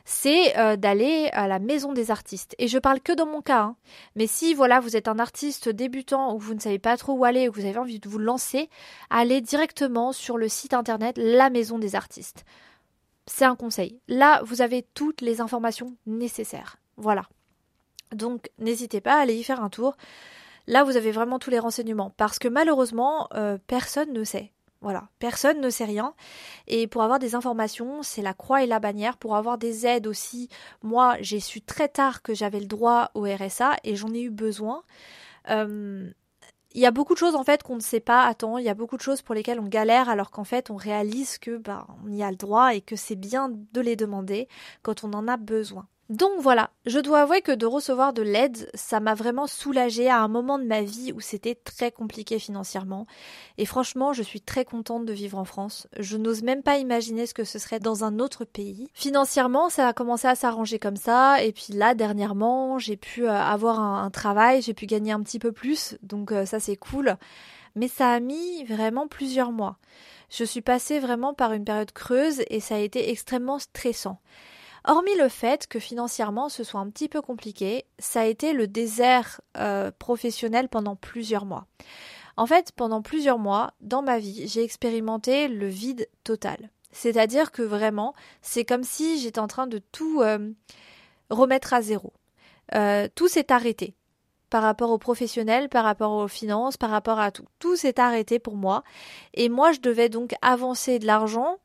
c'est 0.05 0.57
euh, 0.57 0.75
d'aller 0.75 1.29
à 1.33 1.47
la 1.47 1.59
maison 1.59 1.93
des 1.93 2.11
artistes. 2.11 2.55
Et 2.57 2.67
je 2.67 2.77
parle 2.77 3.01
que 3.01 3.13
dans 3.13 3.25
mon 3.25 3.41
cas. 3.41 3.61
Hein. 3.61 3.75
Mais 4.15 4.27
si 4.27 4.53
voilà 4.53 4.79
vous 4.79 4.95
êtes 4.95 5.07
un 5.07 5.19
artiste 5.19 5.69
débutant 5.69 6.33
ou 6.33 6.39
vous 6.39 6.53
ne 6.53 6.59
savez 6.59 6.79
pas 6.79 6.97
trop 6.97 7.13
où 7.13 7.25
aller 7.25 7.47
ou 7.47 7.51
que 7.51 7.59
vous 7.59 7.67
avez 7.67 7.79
envie 7.79 7.99
de 7.99 8.09
vous 8.09 8.19
lancer, 8.19 8.69
allez 9.09 9.41
directement 9.41 10.11
sur 10.11 10.37
le 10.37 10.47
site 10.47 10.73
internet 10.73 11.17
La 11.17 11.49
Maison 11.49 11.79
des 11.79 11.95
artistes. 11.95 12.45
C'est 13.27 13.45
un 13.45 13.55
conseil. 13.55 13.99
Là, 14.07 14.41
vous 14.43 14.61
avez 14.61 14.85
toutes 14.93 15.21
les 15.21 15.41
informations 15.41 15.95
nécessaires. 16.05 16.77
Voilà. 16.97 17.23
Donc 18.13 18.49
n'hésitez 18.59 19.01
pas 19.01 19.15
à 19.15 19.19
aller 19.19 19.35
y 19.35 19.43
faire 19.43 19.63
un 19.63 19.69
tour. 19.69 19.97
Là, 20.67 20.83
vous 20.83 20.97
avez 20.97 21.11
vraiment 21.11 21.37
tous 21.37 21.49
les 21.49 21.59
renseignements 21.59 22.11
parce 22.17 22.39
que 22.39 22.47
malheureusement, 22.47 23.27
euh, 23.33 23.57
personne 23.67 24.13
ne 24.13 24.23
sait. 24.23 24.51
Voilà, 24.85 25.07
personne 25.17 25.61
ne 25.61 25.71
sait 25.71 25.85
rien. 25.85 26.13
Et 26.67 26.85
pour 26.85 27.01
avoir 27.01 27.17
des 27.17 27.33
informations, 27.33 28.03
c'est 28.03 28.21
la 28.21 28.35
croix 28.35 28.61
et 28.61 28.67
la 28.67 28.79
bannière. 28.79 29.17
Pour 29.17 29.35
avoir 29.35 29.57
des 29.57 29.87
aides 29.87 30.05
aussi, 30.05 30.47
moi, 30.83 31.15
j'ai 31.21 31.39
su 31.39 31.59
très 31.59 31.87
tard 31.87 32.21
que 32.21 32.35
j'avais 32.35 32.59
le 32.59 32.67
droit 32.67 33.09
au 33.15 33.23
RSA 33.23 33.77
et 33.83 33.95
j'en 33.95 34.13
ai 34.13 34.21
eu 34.21 34.29
besoin. 34.29 34.83
Euh, 35.49 36.07
il 36.75 36.81
y 36.81 36.85
a 36.85 36.91
beaucoup 36.91 37.15
de 37.15 37.17
choses 37.17 37.33
en 37.33 37.43
fait 37.43 37.63
qu'on 37.63 37.77
ne 37.77 37.81
sait 37.81 37.99
pas 37.99 38.27
à 38.27 38.35
temps. 38.35 38.59
Il 38.59 38.63
y 38.63 38.69
a 38.69 38.75
beaucoup 38.75 38.97
de 38.97 39.01
choses 39.01 39.23
pour 39.23 39.33
lesquelles 39.33 39.59
on 39.59 39.67
galère 39.67 40.07
alors 40.07 40.29
qu'en 40.29 40.43
fait 40.43 40.69
on 40.69 40.75
réalise 40.75 41.39
que 41.39 41.57
bah, 41.57 41.87
on 42.05 42.11
y 42.11 42.21
a 42.21 42.29
le 42.29 42.37
droit 42.37 42.75
et 42.75 42.81
que 42.81 42.95
c'est 42.95 43.15
bien 43.15 43.49
de 43.49 43.81
les 43.81 43.95
demander 43.95 44.47
quand 44.83 45.03
on 45.03 45.13
en 45.13 45.27
a 45.27 45.37
besoin. 45.37 45.87
Donc 46.09 46.33
voilà, 46.39 46.69
je 46.85 46.99
dois 46.99 47.21
avouer 47.21 47.41
que 47.41 47.51
de 47.51 47.65
recevoir 47.65 48.13
de 48.13 48.21
l'aide, 48.21 48.69
ça 48.75 48.99
m'a 48.99 49.15
vraiment 49.15 49.47
soulagée 49.47 50.07
à 50.07 50.19
un 50.19 50.27
moment 50.27 50.59
de 50.59 50.63
ma 50.63 50.83
vie 50.83 51.11
où 51.11 51.19
c'était 51.19 51.55
très 51.55 51.91
compliqué 51.91 52.37
financièrement. 52.37 53.07
Et 53.57 53.65
franchement, 53.65 54.13
je 54.13 54.21
suis 54.21 54.39
très 54.39 54.65
contente 54.65 55.05
de 55.05 55.13
vivre 55.13 55.39
en 55.39 55.45
France. 55.45 55.87
Je 55.97 56.17
n'ose 56.17 56.43
même 56.43 56.61
pas 56.61 56.77
imaginer 56.77 57.25
ce 57.25 57.33
que 57.33 57.43
ce 57.43 57.57
serait 57.57 57.79
dans 57.79 58.03
un 58.03 58.19
autre 58.19 58.45
pays. 58.45 58.87
Financièrement, 58.93 59.69
ça 59.69 59.87
a 59.87 59.93
commencé 59.93 60.27
à 60.27 60.35
s'arranger 60.35 60.77
comme 60.77 60.95
ça. 60.95 61.41
Et 61.43 61.51
puis 61.51 61.73
là, 61.73 61.95
dernièrement, 61.95 62.77
j'ai 62.77 62.97
pu 62.97 63.25
euh, 63.25 63.33
avoir 63.33 63.79
un, 63.79 64.11
travail, 64.11 64.61
j'ai 64.61 64.75
pu 64.75 64.85
gagner 64.85 65.11
un 65.11 65.23
petit 65.23 65.39
peu 65.39 65.51
plus. 65.51 65.97
Donc 66.03 66.31
euh, 66.31 66.45
ça, 66.45 66.59
c'est 66.59 66.75
cool. 66.75 67.17
Mais 67.75 67.87
ça 67.87 68.11
a 68.11 68.19
mis 68.19 68.63
vraiment 68.65 69.07
plusieurs 69.07 69.51
mois. 69.51 69.77
Je 70.29 70.43
suis 70.43 70.61
passée 70.61 70.99
vraiment 70.99 71.33
par 71.33 71.51
une 71.53 71.65
période 71.65 71.91
creuse 71.91 72.43
et 72.51 72.59
ça 72.59 72.75
a 72.75 72.79
été 72.79 73.09
extrêmement 73.09 73.57
stressant. 73.57 74.19
Hormis 74.87 75.15
le 75.15 75.29
fait 75.29 75.65
que 75.67 75.79
financièrement 75.79 76.47
ce 76.47 76.63
soit 76.63 76.79
un 76.79 76.89
petit 76.89 77.09
peu 77.09 77.21
compliqué, 77.21 77.85
ça 77.97 78.21
a 78.21 78.25
été 78.25 78.53
le 78.53 78.67
désert 78.67 79.41
euh, 79.57 79.91
professionnel 79.97 80.69
pendant 80.69 80.95
plusieurs 80.95 81.45
mois. 81.45 81.65
En 82.37 82.45
fait, 82.45 82.71
pendant 82.73 83.01
plusieurs 83.01 83.39
mois, 83.39 83.73
dans 83.81 84.01
ma 84.01 84.19
vie, 84.19 84.47
j'ai 84.47 84.63
expérimenté 84.63 85.47
le 85.47 85.67
vide 85.67 86.07
total. 86.23 86.69
C'est-à-dire 86.91 87.51
que 87.51 87.61
vraiment, 87.61 88.13
c'est 88.41 88.65
comme 88.65 88.83
si 88.83 89.19
j'étais 89.19 89.39
en 89.39 89.47
train 89.47 89.67
de 89.67 89.79
tout 89.79 90.21
euh, 90.21 90.51
remettre 91.29 91.73
à 91.73 91.81
zéro. 91.81 92.13
Euh, 92.73 93.07
tout 93.15 93.27
s'est 93.27 93.51
arrêté 93.51 93.95
par 94.49 94.61
rapport 94.63 94.91
aux 94.91 94.97
professionnels, 94.97 95.69
par 95.69 95.83
rapport 95.83 96.11
aux 96.11 96.27
finances, 96.27 96.77
par 96.77 96.89
rapport 96.89 97.19
à 97.19 97.31
tout. 97.31 97.45
Tout 97.59 97.75
s'est 97.75 97.99
arrêté 97.99 98.39
pour 98.39 98.55
moi. 98.55 98.83
Et 99.33 99.49
moi, 99.49 99.71
je 99.71 99.79
devais 99.79 100.09
donc 100.09 100.33
avancer 100.41 100.99
de 100.99 101.05
l'argent 101.05 101.57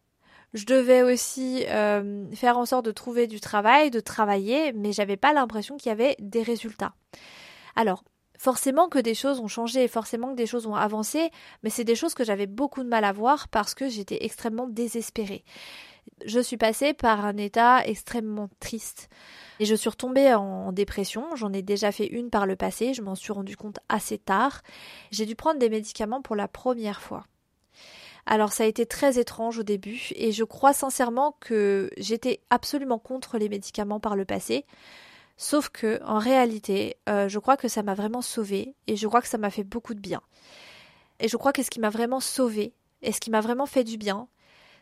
je 0.54 0.64
devais 0.64 1.02
aussi 1.02 1.64
euh, 1.69 2.25
faire 2.35 2.59
en 2.59 2.66
sorte 2.66 2.85
de 2.85 2.90
trouver 2.90 3.26
du 3.26 3.40
travail, 3.40 3.90
de 3.90 4.00
travailler, 4.00 4.73
mais 4.73 4.92
j'avais 4.92 5.16
pas 5.16 5.33
l'impression 5.33 5.76
qu'il 5.76 5.90
y 5.90 5.92
avait 5.92 6.16
des 6.19 6.42
résultats. 6.42 6.95
Alors, 7.76 8.02
forcément 8.37 8.88
que 8.88 8.99
des 8.99 9.14
choses 9.14 9.38
ont 9.38 9.49
changé, 9.49 9.87
forcément 9.87 10.30
que 10.30 10.37
des 10.37 10.47
choses 10.47 10.66
ont 10.66 10.75
avancé, 10.75 11.30
mais 11.62 11.71
c'est 11.71 11.85
des 11.85 11.95
choses 11.95 12.14
que 12.14 12.25
j'avais 12.25 12.47
beaucoup 12.47 12.83
de 12.83 12.88
mal 12.88 13.04
à 13.04 13.12
voir 13.12 13.49
parce 13.49 13.75
que 13.75 13.88
j'étais 13.88 14.25
extrêmement 14.25 14.66
désespérée. 14.66 15.45
Je 16.25 16.40
suis 16.40 16.57
passée 16.57 16.95
par 16.95 17.25
un 17.25 17.37
état 17.37 17.87
extrêmement 17.87 18.49
triste. 18.59 19.09
Et 19.61 19.66
je 19.66 19.75
suis 19.75 19.90
retombée 19.90 20.35
en 20.35 20.73
dépression, 20.73 21.25
j'en 21.37 21.52
ai 21.52 21.62
déjà 21.62 21.92
fait 21.92 22.07
une 22.07 22.30
par 22.30 22.47
le 22.47 22.57
passé, 22.57 22.92
je 22.95 23.02
m'en 23.02 23.14
suis 23.14 23.33
rendu 23.33 23.57
compte 23.57 23.78
assez 23.88 24.19
tard. 24.19 24.62
J'ai 25.11 25.26
dû 25.26 25.37
prendre 25.37 25.59
des 25.59 25.69
médicaments 25.69 26.23
pour 26.23 26.35
la 26.35 26.49
première 26.49 27.00
fois. 27.00 27.26
Alors 28.26 28.52
ça 28.52 28.64
a 28.64 28.66
été 28.66 28.86
très 28.86 29.18
étrange 29.18 29.58
au 29.58 29.62
début 29.62 30.10
et 30.14 30.32
je 30.32 30.44
crois 30.44 30.72
sincèrement 30.72 31.36
que 31.40 31.90
j'étais 31.96 32.40
absolument 32.50 32.98
contre 32.98 33.38
les 33.38 33.48
médicaments 33.48 34.00
par 34.00 34.16
le 34.16 34.24
passé. 34.24 34.64
Sauf 35.36 35.70
que, 35.70 36.02
en 36.04 36.18
réalité, 36.18 36.98
euh, 37.08 37.26
je 37.26 37.38
crois 37.38 37.56
que 37.56 37.66
ça 37.66 37.82
m'a 37.82 37.94
vraiment 37.94 38.20
sauvée 38.20 38.74
et 38.86 38.96
je 38.96 39.08
crois 39.08 39.22
que 39.22 39.28
ça 39.28 39.38
m'a 39.38 39.48
fait 39.48 39.64
beaucoup 39.64 39.94
de 39.94 40.00
bien. 40.00 40.20
Et 41.18 41.28
je 41.28 41.36
crois 41.38 41.54
que 41.54 41.62
ce 41.62 41.70
qui 41.70 41.80
m'a 41.80 41.88
vraiment 41.88 42.20
sauvée 42.20 42.74
et 43.00 43.10
ce 43.10 43.20
qui 43.20 43.30
m'a 43.30 43.40
vraiment 43.40 43.64
fait 43.64 43.82
du 43.82 43.96
bien, 43.96 44.28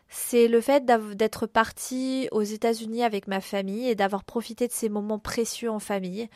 c'est 0.09 0.47
le 0.47 0.59
fait 0.59 0.85
d'être 0.85 1.45
partie 1.45 2.27
aux 2.31 2.41
États-Unis 2.41 3.03
avec 3.03 3.27
ma 3.27 3.39
famille 3.39 3.87
et 3.87 3.95
d'avoir 3.95 4.25
profité 4.25 4.67
de 4.67 4.73
ces 4.73 4.89
moments 4.89 5.19
précieux 5.19 5.69
en 5.69 5.79
famille. 5.79 6.27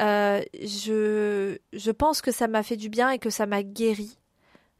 Euh, 0.00 0.42
je, 0.60 1.58
je 1.72 1.90
pense 1.92 2.22
que 2.22 2.32
ça 2.32 2.48
m'a 2.48 2.64
fait 2.64 2.76
du 2.76 2.88
bien 2.88 3.10
et 3.10 3.20
que 3.20 3.30
ça 3.30 3.46
m'a 3.46 3.62
guéri 3.62 4.18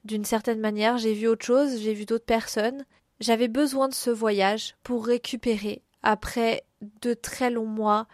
d'une 0.04 0.24
certaine 0.24 0.60
manière. 0.60 0.98
J'ai 0.98 1.14
vu 1.14 1.26
autre 1.26 1.44
chose, 1.44 1.80
j'ai 1.80 1.94
vu 1.94 2.04
d'autres 2.04 2.24
personnes. 2.24 2.84
J'avais 3.20 3.48
besoin 3.48 3.88
de 3.88 3.94
ce 3.94 4.10
voyage 4.10 4.76
pour 4.82 5.06
récupérer 5.06 5.82
après 6.02 6.64
de 7.02 7.14
très 7.14 7.50
longs 7.50 7.66
mois 7.66 8.06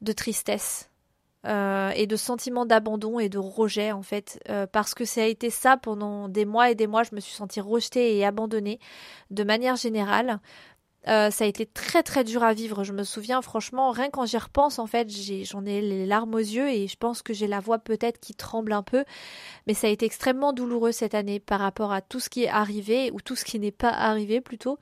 de 0.00 0.12
tristesse 0.12 0.90
euh, 1.46 1.90
et 1.90 2.06
de 2.06 2.16
sentiments 2.16 2.66
d'abandon 2.66 3.20
et 3.20 3.28
de 3.28 3.38
rejet 3.38 3.92
en 3.92 4.02
fait 4.02 4.40
euh, 4.48 4.66
parce 4.66 4.94
que 4.94 5.04
ça 5.04 5.22
a 5.22 5.26
été 5.26 5.48
ça 5.48 5.76
pendant 5.76 6.28
des 6.28 6.44
mois 6.44 6.70
et 6.70 6.74
des 6.74 6.88
mois 6.88 7.04
je 7.04 7.14
me 7.14 7.20
suis 7.20 7.34
sentie 7.34 7.60
rejetée 7.60 8.16
et 8.16 8.26
abandonnée 8.26 8.80
de 9.30 9.44
manière 9.44 9.76
générale 9.76 10.40
euh, 11.08 11.30
ça 11.30 11.44
a 11.44 11.46
été 11.46 11.66
très 11.66 12.02
très 12.02 12.24
dur 12.24 12.42
à 12.42 12.52
vivre. 12.52 12.84
Je 12.84 12.92
me 12.92 13.04
souviens 13.04 13.42
franchement 13.42 13.90
rien 13.90 14.10
quand 14.10 14.26
j'y 14.26 14.38
repense 14.38 14.78
en 14.78 14.86
fait 14.86 15.08
j'en 15.44 15.64
ai, 15.64 15.80
les 15.80 16.06
larmes 16.06 16.34
aux 16.34 16.38
yeux 16.38 16.68
et 16.68 16.88
je 16.88 16.96
pense 16.96 17.22
que 17.22 17.32
j'ai 17.32 17.46
la 17.46 17.60
voix 17.60 17.78
peut-être 17.78 18.18
qui 18.20 18.34
tremble 18.34 18.72
un 18.72 18.82
peu. 18.82 19.04
Mais 19.66 19.74
ça 19.74 19.86
a 19.86 19.90
été 19.90 20.06
extrêmement 20.06 20.52
douloureux 20.52 20.92
cette 20.92 21.14
année 21.14 21.40
par 21.40 21.60
rapport 21.60 21.92
à 21.92 22.00
tout 22.00 22.20
ce 22.20 22.28
qui 22.28 22.44
est 22.44 22.48
arrivé 22.48 23.10
ou 23.12 23.20
tout 23.20 23.36
ce 23.36 23.44
qui 23.44 23.58
n'est 23.58 23.70
pas 23.70 23.90
arrivé 23.90 24.40
plutôt 24.40 24.78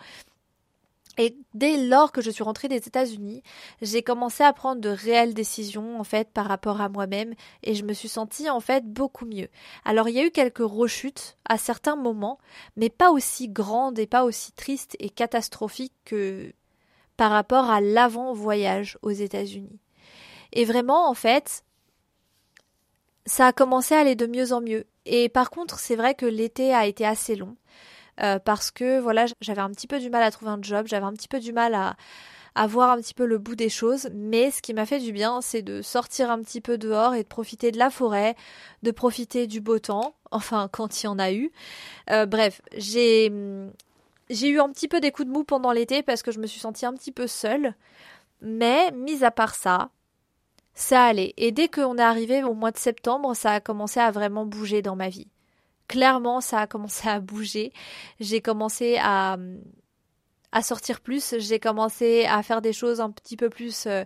et 1.18 1.36
dès 1.54 1.76
lors 1.76 2.12
que 2.12 2.20
je 2.20 2.30
suis 2.30 2.42
rentrée 2.42 2.68
des 2.68 2.76
États-Unis, 2.76 3.42
j'ai 3.82 4.02
commencé 4.02 4.42
à 4.42 4.52
prendre 4.52 4.80
de 4.80 4.88
réelles 4.88 5.34
décisions 5.34 5.98
en 5.98 6.04
fait 6.04 6.30
par 6.30 6.46
rapport 6.46 6.80
à 6.80 6.88
moi-même 6.88 7.34
et 7.62 7.74
je 7.74 7.84
me 7.84 7.92
suis 7.92 8.08
sentie 8.08 8.50
en 8.50 8.60
fait 8.60 8.84
beaucoup 8.84 9.26
mieux. 9.26 9.48
Alors 9.84 10.08
il 10.08 10.16
y 10.16 10.20
a 10.20 10.26
eu 10.26 10.30
quelques 10.30 10.58
rechutes 10.58 11.36
à 11.44 11.58
certains 11.58 11.96
moments, 11.96 12.38
mais 12.76 12.90
pas 12.90 13.10
aussi 13.10 13.48
grandes 13.48 13.98
et 13.98 14.06
pas 14.06 14.24
aussi 14.24 14.52
tristes 14.52 14.96
et 14.98 15.10
catastrophiques 15.10 15.94
que 16.04 16.52
par 17.16 17.30
rapport 17.30 17.70
à 17.70 17.80
l'avant-voyage 17.80 18.98
aux 19.02 19.10
États-Unis. 19.10 19.78
Et 20.52 20.64
vraiment 20.64 21.08
en 21.08 21.14
fait, 21.14 21.64
ça 23.26 23.46
a 23.46 23.52
commencé 23.52 23.94
à 23.94 24.00
aller 24.00 24.16
de 24.16 24.26
mieux 24.26 24.52
en 24.52 24.60
mieux. 24.60 24.86
Et 25.06 25.28
par 25.28 25.50
contre, 25.50 25.78
c'est 25.78 25.96
vrai 25.96 26.14
que 26.14 26.26
l'été 26.26 26.74
a 26.74 26.86
été 26.86 27.06
assez 27.06 27.36
long. 27.36 27.56
Euh, 28.20 28.38
parce 28.38 28.70
que 28.70 29.00
voilà, 29.00 29.26
j'avais 29.40 29.60
un 29.60 29.70
petit 29.70 29.86
peu 29.86 29.98
du 29.98 30.10
mal 30.10 30.22
à 30.22 30.30
trouver 30.30 30.50
un 30.52 30.58
job, 30.60 30.86
j'avais 30.86 31.06
un 31.06 31.12
petit 31.12 31.28
peu 31.28 31.40
du 31.40 31.52
mal 31.52 31.74
à, 31.74 31.96
à 32.54 32.66
voir 32.66 32.90
un 32.90 32.98
petit 32.98 33.14
peu 33.14 33.26
le 33.26 33.38
bout 33.38 33.56
des 33.56 33.68
choses, 33.68 34.08
mais 34.12 34.50
ce 34.50 34.62
qui 34.62 34.74
m'a 34.74 34.86
fait 34.86 35.00
du 35.00 35.12
bien, 35.12 35.40
c'est 35.40 35.62
de 35.62 35.82
sortir 35.82 36.30
un 36.30 36.40
petit 36.40 36.60
peu 36.60 36.78
dehors 36.78 37.14
et 37.14 37.22
de 37.22 37.28
profiter 37.28 37.72
de 37.72 37.78
la 37.78 37.90
forêt, 37.90 38.36
de 38.82 38.90
profiter 38.92 39.46
du 39.46 39.60
beau 39.60 39.78
temps, 39.78 40.14
enfin 40.30 40.68
quand 40.70 41.02
il 41.02 41.06
y 41.06 41.08
en 41.08 41.18
a 41.18 41.32
eu. 41.32 41.50
Euh, 42.10 42.26
bref, 42.26 42.62
j'ai 42.76 43.32
j'ai 44.30 44.48
eu 44.48 44.60
un 44.60 44.70
petit 44.70 44.88
peu 44.88 45.00
des 45.00 45.10
coups 45.10 45.28
de 45.28 45.32
mou 45.32 45.44
pendant 45.44 45.72
l'été 45.72 46.02
parce 46.02 46.22
que 46.22 46.32
je 46.32 46.40
me 46.40 46.46
suis 46.46 46.60
sentie 46.60 46.86
un 46.86 46.94
petit 46.94 47.12
peu 47.12 47.26
seule, 47.26 47.74
mais 48.40 48.90
mis 48.92 49.24
à 49.24 49.30
part 49.30 49.54
ça, 49.54 49.90
ça 50.74 51.04
allait. 51.04 51.34
Et 51.36 51.52
dès 51.52 51.68
qu'on 51.68 51.98
est 51.98 52.02
arrivé 52.02 52.42
au 52.44 52.54
mois 52.54 52.70
de 52.70 52.78
septembre, 52.78 53.34
ça 53.34 53.52
a 53.52 53.60
commencé 53.60 54.00
à 54.00 54.10
vraiment 54.10 54.46
bouger 54.46 54.82
dans 54.82 54.96
ma 54.96 55.08
vie 55.08 55.28
clairement, 55.88 56.40
ça 56.40 56.60
a 56.60 56.66
commencé 56.66 57.08
à 57.08 57.20
bouger. 57.20 57.72
J'ai 58.20 58.40
commencé 58.40 58.96
à, 59.00 59.36
à 60.52 60.62
sortir 60.62 61.00
plus. 61.00 61.34
J'ai 61.38 61.58
commencé 61.58 62.24
à 62.26 62.42
faire 62.42 62.62
des 62.62 62.72
choses 62.72 63.00
un 63.00 63.10
petit 63.10 63.36
peu 63.36 63.50
plus. 63.50 63.86
Euh, 63.86 64.04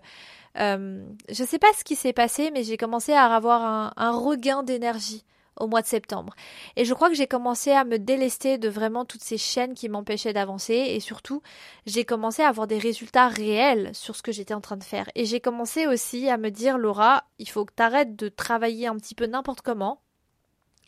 euh, 0.59 1.05
je 1.29 1.45
sais 1.45 1.59
pas 1.59 1.73
ce 1.79 1.85
qui 1.85 1.95
s'est 1.95 2.13
passé, 2.13 2.51
mais 2.53 2.65
j'ai 2.65 2.77
commencé 2.77 3.13
à 3.13 3.25
avoir 3.27 3.63
un, 3.63 3.93
un 3.97 4.11
regain 4.11 4.63
d'énergie 4.63 5.25
au 5.59 5.67
mois 5.67 5.83
de 5.83 5.87
septembre. 5.87 6.35
Et 6.77 6.85
je 6.85 6.95
crois 6.95 7.09
que 7.09 7.15
j'ai 7.15 7.27
commencé 7.27 7.73
à 7.73 7.85
me 7.85 7.99
délester 7.99 8.59
de 8.59 8.69
vraiment 8.69 9.05
toutes 9.05 9.23
ces 9.23 9.39
chaînes 9.39 9.75
qui 9.75 9.89
m'empêchaient 9.89 10.33
d'avancer 10.33 10.75
et 10.75 11.01
surtout, 11.01 11.43
j'ai 11.87 12.05
commencé 12.05 12.43
à 12.43 12.49
avoir 12.49 12.67
des 12.67 12.79
résultats 12.79 13.29
réels 13.29 13.91
sur 13.93 14.17
ce 14.17 14.23
que 14.23 14.33
j'étais 14.33 14.55
en 14.55 14.61
train 14.61 14.77
de 14.77 14.85
faire. 14.85 15.09
Et 15.15 15.25
j'ai 15.25 15.41
commencé 15.41 15.87
aussi 15.87 16.29
à 16.29 16.37
me 16.39 16.51
dire, 16.51 16.79
Laura, 16.79 17.25
il 17.39 17.49
faut 17.49 17.65
que 17.65 17.75
tu 17.77 17.83
arrêtes 17.83 18.17
de 18.17 18.29
travailler 18.29 18.87
un 18.87 18.97
petit 18.97 19.15
peu 19.15 19.27
n'importe 19.27 19.63
comment 19.63 20.01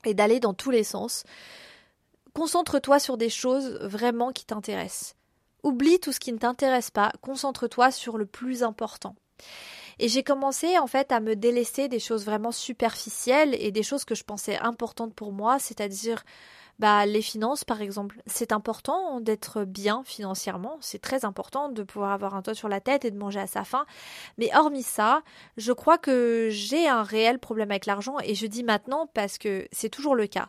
et 0.05 0.15
d'aller 0.15 0.41
dans 0.41 0.55
tous 0.55 0.71
les 0.71 0.85
sens. 0.85 1.25
Concentre-toi 2.35 2.99
sur 2.99 3.17
des 3.17 3.29
choses 3.29 3.79
vraiment 3.83 4.33
qui 4.33 4.45
t'intéressent. 4.45 5.15
Oublie 5.63 6.01
tout 6.01 6.13
ce 6.13 6.21
qui 6.21 6.33
ne 6.33 6.39
t'intéresse 6.39 6.91
pas, 6.91 7.13
concentre-toi 7.21 7.91
sur 7.91 8.17
le 8.17 8.27
plus 8.27 8.63
important. 8.63 9.15
Et 9.99 10.09
j'ai 10.09 10.23
commencé 10.23 10.79
en 10.79 10.87
fait 10.87 11.13
à 11.13 11.21
me 11.21 11.37
délaisser 11.37 11.89
des 11.89 11.99
choses 11.99 12.25
vraiment 12.25 12.53
superficielles 12.53 13.55
et 13.61 13.71
des 13.71 13.83
choses 13.83 14.05
que 14.05 14.15
je 14.15 14.25
pensais 14.25 14.57
importantes 14.59 15.15
pour 15.15 15.33
moi, 15.33 15.59
c'est-à-dire 15.59 16.25
bah, 16.81 17.05
les 17.05 17.21
finances, 17.21 17.63
par 17.63 17.83
exemple. 17.83 18.23
C'est 18.27 18.53
important 18.53 19.21
d'être 19.21 19.65
bien 19.65 20.03
financièrement. 20.07 20.79
C'est 20.81 20.99
très 20.99 21.27
important 21.27 21.69
de 21.69 21.83
pouvoir 21.83 22.11
avoir 22.11 22.35
un 22.35 22.41
toit 22.41 22.55
sur 22.55 22.71
la 22.71 22.81
tête 22.81 23.05
et 23.05 23.11
de 23.11 23.19
manger 23.19 23.39
à 23.39 23.47
sa 23.47 23.65
faim. 23.65 23.85
Mais 24.39 24.49
hormis 24.57 24.83
ça, 24.83 25.21
je 25.59 25.73
crois 25.73 25.99
que 25.99 26.49
j'ai 26.51 26.89
un 26.89 27.03
réel 27.03 27.39
problème 27.39 27.71
avec 27.71 27.85
l'argent 27.85 28.17
et 28.25 28.35
je 28.35 28.47
dis 28.47 28.65
maintenant 28.65 29.07
parce 29.13 29.37
que 29.37 29.69
c'est 29.73 29.91
toujours 29.91 30.15
le 30.15 30.27
cas. 30.27 30.49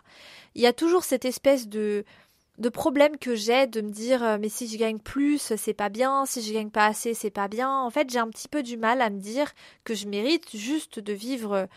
Il 0.56 0.62
y 0.62 0.68
a 0.68 0.72
toujours 0.74 1.04
cette 1.04 1.26
espèce 1.26 1.68
de 1.68 2.06
de 2.60 2.70
problème 2.70 3.18
que 3.18 3.34
j'ai 3.34 3.66
de 3.66 3.82
me 3.82 3.90
dire 3.90 4.24
euh, 4.24 4.38
mais 4.40 4.50
si 4.50 4.68
je 4.68 4.78
gagne 4.78 5.00
plus 5.00 5.54
c'est 5.56 5.74
pas 5.74 5.90
bien 5.90 6.26
si 6.26 6.42
je 6.44 6.54
gagne 6.54 6.70
pas 6.70 6.86
assez 6.86 7.14
c'est 7.14 7.32
pas 7.32 7.48
bien 7.48 7.72
en 7.72 7.90
fait 7.90 8.10
j'ai 8.10 8.20
un 8.20 8.28
petit 8.28 8.50
peu 8.50 8.62
du 8.62 8.78
mal 8.78 9.02
à 9.02 9.10
me 9.10 9.20
dire 9.20 9.52
que 9.86 9.96
je 9.96 10.06
mérite 10.06 10.56
juste 10.56 11.00
de 11.00 11.14
vivre 11.14 11.68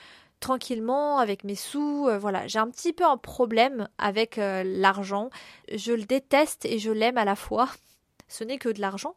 tranquillement 0.40 1.18
avec 1.18 1.44
mes 1.44 1.54
sous. 1.54 2.06
Euh, 2.08 2.18
voilà, 2.18 2.46
j'ai 2.46 2.58
un 2.58 2.70
petit 2.70 2.92
peu 2.92 3.04
un 3.04 3.16
problème 3.16 3.88
avec 3.98 4.38
euh, 4.38 4.62
l'argent. 4.64 5.30
Je 5.74 5.92
le 5.92 6.04
déteste 6.04 6.64
et 6.64 6.78
je 6.78 6.90
l'aime 6.90 7.18
à 7.18 7.24
la 7.24 7.36
fois. 7.36 7.68
Ce 8.26 8.42
n'est 8.42 8.58
que 8.58 8.70
de 8.70 8.80
l'argent. 8.80 9.16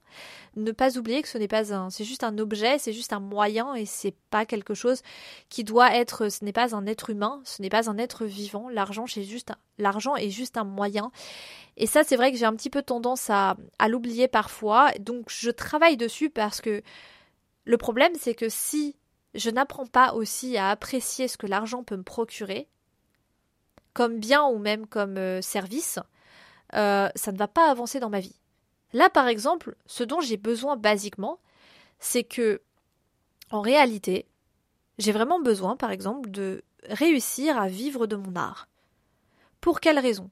Ne 0.58 0.72
pas 0.72 0.98
oublier 0.98 1.22
que 1.22 1.28
ce 1.30 1.38
n'est 1.38 1.48
pas 1.48 1.74
un, 1.74 1.90
c'est 1.90 2.04
juste 2.04 2.24
un 2.24 2.38
objet, 2.38 2.78
c'est 2.78 2.92
juste 2.92 3.14
un 3.14 3.22
moyen 3.22 3.74
et 3.74 3.86
c'est 3.86 4.14
pas 4.30 4.46
quelque 4.46 4.74
chose 4.74 5.02
qui 5.50 5.64
doit 5.64 5.96
être, 5.96 6.30
ce 6.30 6.44
n'est 6.44 6.52
pas 6.54 6.76
un 6.76 6.86
être 6.86 7.10
humain, 7.10 7.42
ce 7.46 7.62
n'est 7.62 7.70
pas 7.70 7.90
un 7.90 7.98
être 7.98 8.26
vivant. 8.26 8.68
L'argent, 8.70 9.08
c'est 9.08 9.24
juste, 9.24 9.54
l'argent 9.78 10.16
est 10.18 10.30
juste 10.30 10.58
un 10.58 10.66
moyen. 10.66 11.12
Et 11.78 11.88
ça, 11.88 12.04
c'est 12.04 12.18
vrai 12.18 12.32
que 12.32 12.38
j'ai 12.38 12.46
un 12.46 12.56
petit 12.56 12.70
peu 12.70 12.82
tendance 12.82 13.30
à, 13.30 13.56
à 13.80 13.88
l'oublier 13.88 14.28
parfois. 14.28 14.92
Donc, 15.00 15.28
je 15.30 15.52
travaille 15.52 15.96
dessus 15.96 16.30
parce 16.30 16.60
que 16.60 16.84
le 17.64 17.78
problème, 17.78 18.14
c'est 18.20 18.36
que 18.36 18.50
si 18.50 18.96
je 19.38 19.50
n'apprends 19.50 19.86
pas 19.86 20.14
aussi 20.14 20.58
à 20.58 20.70
apprécier 20.70 21.28
ce 21.28 21.38
que 21.38 21.48
l'argent 21.48 21.84
peut 21.84 21.96
me 21.96 22.04
procurer, 22.04 22.68
comme 23.94 24.20
bien 24.20 24.46
ou 24.46 24.58
même 24.58 24.88
comme 24.88 25.18
euh, 25.18 25.42
service, 25.42 26.00
euh, 26.76 27.10
ça 27.16 27.32
ne 27.32 27.38
va 27.38 27.48
pas 27.48 27.70
avancer 27.70 28.00
dans 28.00 28.10
ma 28.10 28.20
vie. 28.20 28.40
Là, 28.94 29.10
par 29.10 29.28
exemple, 29.28 29.76
ce 29.86 30.04
dont 30.04 30.22
j'ai 30.22 30.38
besoin 30.38 30.76
basiquement, 30.76 31.40
c'est 32.00 32.24
que, 32.24 32.62
en 33.52 33.62
réalité, 33.62 34.28
j'ai 34.98 35.12
vraiment 35.12 35.40
besoin, 35.40 35.76
par 35.76 35.92
exemple, 35.92 36.32
de 36.32 36.64
réussir 36.90 37.60
à 37.60 37.68
vivre 37.68 38.08
de 38.08 38.16
mon 38.16 38.36
art. 38.36 38.68
Pour 39.62 39.80
quelle 39.80 40.00
raison? 40.00 40.30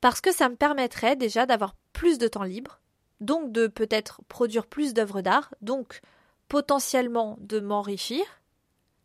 Parce 0.00 0.20
que 0.20 0.32
ça 0.32 0.48
me 0.48 0.56
permettrait 0.56 1.16
déjà 1.16 1.46
d'avoir 1.46 1.74
plus 1.92 2.18
de 2.18 2.28
temps 2.28 2.42
libre, 2.42 2.80
donc 3.20 3.52
de 3.52 3.66
peut-être 3.66 4.20
produire 4.28 4.66
plus 4.66 4.94
d'œuvres 4.94 5.20
d'art, 5.20 5.54
donc 5.60 6.00
potentiellement 6.48 7.36
de 7.40 7.60
m'enrichir, 7.60 8.24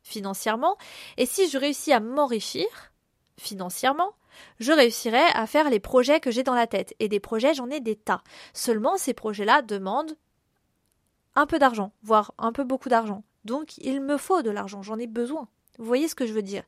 financièrement, 0.04 0.78
et 1.18 1.26
si 1.26 1.50
je 1.50 1.58
réussis 1.58 1.94
à 1.94 2.00
m'enrichir 2.00 2.66
financièrement, 3.38 4.12
je 4.60 4.72
réussirai 4.72 5.24
à 5.34 5.48
faire 5.48 5.70
les 5.70 5.80
projets 5.80 6.20
que 6.20 6.32
j'ai 6.32 6.44
dans 6.44 6.54
la 6.54 6.68
tête. 6.68 6.96
Et 7.00 7.10
des 7.10 7.20
projets, 7.20 7.54
j'en 7.54 7.70
ai 7.70 7.80
des 7.80 7.96
tas. 7.96 8.24
Seulement, 8.54 8.98
ces 8.98 9.14
projets-là 9.14 9.62
demandent 9.62 10.16
un 11.36 11.46
peu 11.46 11.60
d'argent, 11.60 11.92
voire 12.04 12.34
un 12.38 12.52
peu 12.52 12.64
beaucoup 12.64 12.90
d'argent. 12.90 13.24
Donc, 13.46 13.78
il 13.78 14.02
me 14.02 14.18
faut 14.18 14.42
de 14.42 14.50
l'argent, 14.50 14.82
j'en 14.82 15.00
ai 15.00 15.08
besoin. 15.08 15.48
Vous 15.78 15.86
voyez 15.86 16.08
ce 16.08 16.16
que 16.16 16.26
je 16.26 16.34
veux 16.34 16.42
dire 16.42 16.64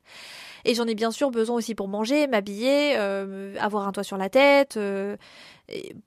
Et 0.64 0.74
j'en 0.74 0.86
ai 0.86 0.94
bien 0.94 1.10
sûr 1.10 1.30
besoin 1.30 1.56
aussi 1.56 1.74
pour 1.74 1.88
manger, 1.88 2.26
m'habiller, 2.26 2.96
euh, 2.96 3.54
avoir 3.60 3.86
un 3.86 3.92
toit 3.92 4.02
sur 4.02 4.16
la 4.16 4.28
tête. 4.28 4.76
Euh, 4.76 5.16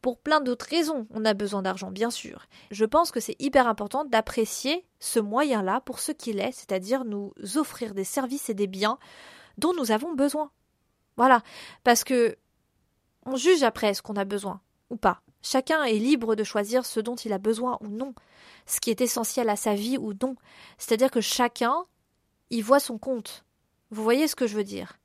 pour 0.02 0.20
plein 0.20 0.42
d'autres 0.42 0.68
raisons, 0.70 1.08
on 1.14 1.26
a 1.26 1.34
besoin 1.34 1.62
d'argent, 1.62 1.92
bien 1.92 2.10
sûr. 2.10 2.46
Je 2.72 2.86
pense 2.86 3.12
que 3.12 3.20
c'est 3.20 3.36
hyper 3.40 3.68
important 3.68 4.06
d'apprécier 4.06 4.86
ce 5.00 5.20
moyen-là 5.20 5.82
pour 5.82 6.00
ce 6.00 6.12
qu'il 6.12 6.40
est, 6.40 6.52
c'est-à-dire 6.52 7.06
nous 7.06 7.34
offrir 7.56 7.94
des 7.94 8.04
services 8.04 8.50
et 8.50 8.54
des 8.54 8.68
biens 8.68 8.98
dont 9.58 9.74
nous 9.74 9.92
avons 9.92 10.14
besoin. 10.14 10.52
Voilà, 11.18 11.42
parce 11.84 12.04
que 12.04 12.38
on 13.26 13.36
juge 13.36 13.64
après 13.64 13.94
ce 13.94 14.02
qu'on 14.02 14.16
a 14.16 14.26
besoin 14.26 14.62
ou 14.90 14.96
pas. 14.96 15.22
Chacun 15.42 15.84
est 15.84 15.94
libre 15.94 16.36
de 16.36 16.44
choisir 16.44 16.86
ce 16.86 17.00
dont 17.00 17.16
il 17.16 17.34
a 17.34 17.38
besoin 17.38 17.78
ou 17.82 17.88
non, 17.88 18.14
ce 18.66 18.80
qui 18.80 18.90
est 18.90 19.02
essentiel 19.02 19.50
à 19.50 19.56
sa 19.56 19.76
vie 19.76 19.98
ou 19.98 20.14
non. 20.22 20.36
C'est-à-dire 20.78 21.12
que 21.12 21.22
chacun 21.22 21.86
il 22.50 22.64
voit 22.64 22.80
son 22.80 22.98
compte. 22.98 23.46
Vous 23.92 24.04
voyez 24.04 24.28
ce 24.28 24.36
que 24.36 24.48
je 24.48 24.56
veux 24.56 24.64
dire? 24.64 25.00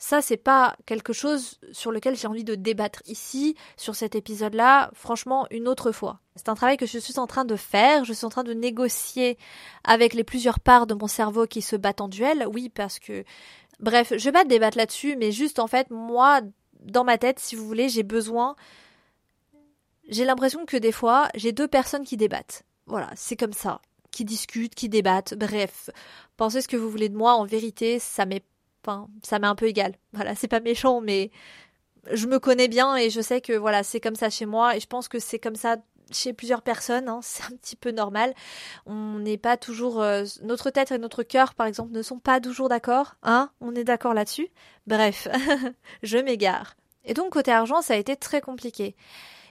Ça, 0.00 0.22
c'est 0.22 0.36
pas 0.36 0.76
quelque 0.86 1.12
chose 1.12 1.58
sur 1.72 1.90
lequel 1.90 2.14
j'ai 2.14 2.28
envie 2.28 2.44
de 2.44 2.54
débattre 2.54 3.02
ici, 3.06 3.56
sur 3.76 3.96
cet 3.96 4.14
épisode-là, 4.14 4.90
franchement, 4.94 5.48
une 5.50 5.66
autre 5.66 5.90
fois. 5.90 6.20
C'est 6.36 6.48
un 6.48 6.54
travail 6.54 6.76
que 6.76 6.86
je 6.86 6.98
suis 6.98 7.18
en 7.18 7.26
train 7.26 7.44
de 7.44 7.56
faire, 7.56 8.04
je 8.04 8.12
suis 8.12 8.24
en 8.24 8.28
train 8.28 8.44
de 8.44 8.54
négocier 8.54 9.38
avec 9.82 10.14
les 10.14 10.22
plusieurs 10.22 10.60
parts 10.60 10.86
de 10.86 10.94
mon 10.94 11.08
cerveau 11.08 11.46
qui 11.48 11.62
se 11.62 11.74
battent 11.74 12.00
en 12.00 12.08
duel, 12.08 12.46
oui, 12.52 12.68
parce 12.68 13.00
que... 13.00 13.24
Bref, 13.80 14.12
je 14.16 14.24
vais 14.24 14.32
pas 14.32 14.44
débattre 14.44 14.76
là-dessus, 14.76 15.16
mais 15.16 15.32
juste 15.32 15.58
en 15.58 15.66
fait, 15.66 15.90
moi, 15.90 16.42
dans 16.80 17.04
ma 17.04 17.18
tête, 17.18 17.40
si 17.40 17.56
vous 17.56 17.66
voulez, 17.66 17.88
j'ai 17.88 18.04
besoin... 18.04 18.54
J'ai 20.08 20.24
l'impression 20.24 20.64
que 20.64 20.76
des 20.76 20.92
fois, 20.92 21.28
j'ai 21.34 21.50
deux 21.50 21.68
personnes 21.68 22.04
qui 22.04 22.16
débattent. 22.16 22.62
Voilà, 22.86 23.10
c'est 23.16 23.36
comme 23.36 23.52
ça. 23.52 23.82
Qui 24.18 24.24
discutent, 24.24 24.74
qui 24.74 24.88
débattent, 24.88 25.34
bref. 25.34 25.90
Pensez 26.36 26.60
ce 26.60 26.66
que 26.66 26.76
vous 26.76 26.90
voulez 26.90 27.08
de 27.08 27.16
moi, 27.16 27.34
en 27.34 27.44
vérité, 27.44 28.00
ça 28.00 28.26
m'est 28.26 28.42
ça 29.22 29.38
m'est 29.38 29.46
un 29.46 29.54
peu 29.54 29.66
égal. 29.66 29.94
Voilà, 30.12 30.34
c'est 30.34 30.48
pas 30.48 30.58
méchant, 30.58 31.00
mais 31.00 31.30
je 32.10 32.26
me 32.26 32.40
connais 32.40 32.66
bien 32.66 32.96
et 32.96 33.10
je 33.10 33.20
sais 33.20 33.40
que 33.40 33.52
voilà, 33.52 33.84
c'est 33.84 34.00
comme 34.00 34.16
ça 34.16 34.28
chez 34.28 34.44
moi 34.44 34.74
et 34.74 34.80
je 34.80 34.88
pense 34.88 35.06
que 35.06 35.20
c'est 35.20 35.38
comme 35.38 35.54
ça 35.54 35.76
chez 36.10 36.32
plusieurs 36.32 36.62
personnes. 36.62 37.08
Hein. 37.08 37.20
c'est 37.22 37.44
un 37.44 37.56
petit 37.56 37.76
peu 37.76 37.92
normal. 37.92 38.34
On 38.86 39.20
n'est 39.20 39.38
pas 39.38 39.56
toujours 39.56 40.02
euh, 40.02 40.24
notre 40.42 40.70
tête 40.70 40.90
et 40.90 40.98
notre 40.98 41.22
cœur, 41.22 41.54
par 41.54 41.68
exemple, 41.68 41.92
ne 41.92 42.02
sont 42.02 42.18
pas 42.18 42.40
toujours 42.40 42.68
d'accord. 42.68 43.14
Hein 43.22 43.52
On 43.60 43.76
est 43.76 43.84
d'accord 43.84 44.14
là-dessus. 44.14 44.48
Bref, 44.88 45.28
je 46.02 46.18
m'égare. 46.18 46.74
Et 47.04 47.14
donc 47.14 47.30
côté 47.30 47.52
argent, 47.52 47.82
ça 47.82 47.94
a 47.94 47.98
été 47.98 48.16
très 48.16 48.40
compliqué. 48.40 48.96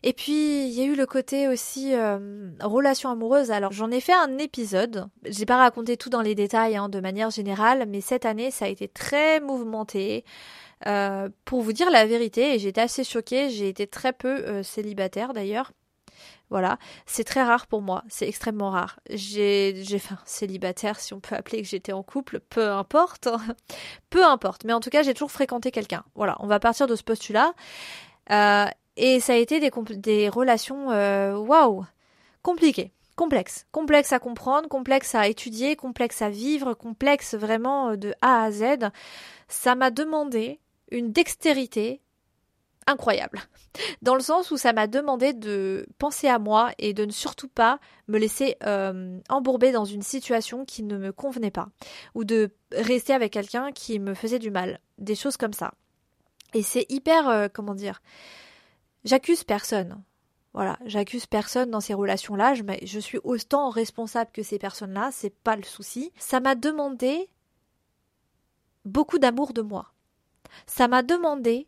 Et 0.03 0.13
puis, 0.13 0.67
il 0.67 0.73
y 0.73 0.81
a 0.81 0.85
eu 0.85 0.95
le 0.95 1.05
côté 1.05 1.47
aussi 1.47 1.93
euh, 1.93 2.49
relation 2.61 3.09
amoureuse. 3.09 3.51
Alors, 3.51 3.71
j'en 3.71 3.91
ai 3.91 3.99
fait 3.99 4.13
un 4.13 4.37
épisode. 4.37 5.07
J'ai 5.25 5.45
pas 5.45 5.57
raconté 5.57 5.97
tout 5.97 6.09
dans 6.09 6.21
les 6.21 6.35
détails 6.35 6.75
hein, 6.75 6.89
de 6.89 6.99
manière 6.99 7.29
générale, 7.29 7.85
mais 7.87 8.01
cette 8.01 8.25
année, 8.25 8.51
ça 8.51 8.65
a 8.65 8.67
été 8.67 8.87
très 8.87 9.39
mouvementé. 9.39 10.23
Euh, 10.85 11.29
pour 11.45 11.61
vous 11.61 11.73
dire 11.73 11.89
la 11.89 12.05
vérité, 12.05 12.59
j'étais 12.59 12.81
assez 12.81 13.03
choquée, 13.03 13.49
j'ai 13.49 13.67
été 13.67 13.87
très 13.87 14.13
peu 14.13 14.27
euh, 14.27 14.63
célibataire 14.63 15.33
d'ailleurs. 15.33 15.71
Voilà, 16.49 16.77
c'est 17.05 17.25
très 17.25 17.43
rare 17.43 17.67
pour 17.67 17.81
moi, 17.81 18.03
c'est 18.07 18.27
extrêmement 18.27 18.69
rare. 18.69 18.99
J'ai, 19.09 19.83
j'ai, 19.83 19.97
enfin, 19.97 20.17
célibataire, 20.23 20.97
si 20.99 21.13
on 21.13 21.19
peut 21.19 21.35
appeler 21.35 21.61
que 21.61 21.67
j'étais 21.67 21.91
en 21.91 22.03
couple, 22.03 22.39
peu 22.39 22.69
importe, 22.69 23.27
peu 24.09 24.23
importe. 24.23 24.63
Mais 24.63 24.71
en 24.71 24.79
tout 24.79 24.89
cas, 24.89 25.03
j'ai 25.03 25.13
toujours 25.13 25.31
fréquenté 25.31 25.71
quelqu'un. 25.71 26.05
Voilà, 26.15 26.37
on 26.39 26.47
va 26.47 26.59
partir 26.59 26.87
de 26.87 26.95
ce 26.95 27.03
postulat. 27.03 27.53
Et 28.97 29.19
ça 29.19 29.33
a 29.33 29.35
été 29.35 29.59
des, 29.59 30.29
relations, 30.29 30.91
euh, 30.91 31.37
waouh, 31.37 31.85
compliquées, 32.41 32.91
complexes, 33.15 33.67
complexes 33.71 34.11
à 34.11 34.17
comprendre, 34.17 34.67
complexes 34.67 35.13
à 35.13 35.27
étudier, 35.27 35.75
complexes 35.75 36.23
à 36.23 36.29
vivre, 36.29 36.73
complexes 36.73 37.35
vraiment 37.35 37.91
euh, 37.91 37.95
de 37.95 38.15
A 38.21 38.43
à 38.43 38.51
Z. 38.51 38.89
Ça 39.47 39.75
m'a 39.75 39.91
demandé 39.91 40.59
une 40.91 41.11
dextérité 41.11 42.01
incroyable. 42.87 43.39
Dans 44.01 44.15
le 44.15 44.21
sens 44.21 44.49
où 44.49 44.57
ça 44.57 44.73
m'a 44.73 44.87
demandé 44.87 45.33
de 45.33 45.85
penser 45.99 46.27
à 46.27 46.39
moi 46.39 46.71
et 46.79 46.93
de 46.93 47.05
ne 47.05 47.11
surtout 47.11 47.49
pas 47.49 47.79
me 48.07 48.17
laisser 48.17 48.55
euh, 48.65 49.19
embourber 49.29 49.71
dans 49.71 49.85
une 49.85 50.01
situation 50.01 50.65
qui 50.65 50.81
ne 50.81 50.97
me 50.97 51.11
convenait 51.11 51.51
pas. 51.51 51.67
Ou 52.15 52.23
de 52.23 52.49
rester 52.71 53.13
avec 53.13 53.33
quelqu'un 53.33 53.71
qui 53.73 53.99
me 53.99 54.15
faisait 54.15 54.39
du 54.39 54.49
mal. 54.49 54.79
Des 54.97 55.13
choses 55.13 55.37
comme 55.37 55.53
ça. 55.53 55.73
Et 56.55 56.63
c'est 56.63 56.87
hyper, 56.89 57.49
comment 57.53 57.75
dire, 57.75 58.01
J'accuse 59.07 59.45
personne. 59.45 60.03
Voilà, 60.53 60.77
j'accuse 60.85 61.27
personne 61.27 61.71
dans 61.71 61.79
ces 61.79 61.93
relations-là. 61.93 62.55
Je, 62.55 62.63
je, 62.83 62.99
suis 62.99 63.19
autant 63.23 63.69
responsable 63.69 64.31
que 64.33 64.43
ces 64.43 64.59
personnes-là, 64.59 65.11
c'est 65.13 65.33
pas 65.33 65.55
le 65.55 65.63
souci. 65.63 66.11
Ça 66.17 66.41
m'a 66.41 66.55
demandé 66.55 67.29
beaucoup 68.83 69.17
d'amour 69.17 69.53
de 69.53 69.61
moi. 69.61 69.93
Ça 70.65 70.89
m'a 70.89 71.03
demandé 71.03 71.67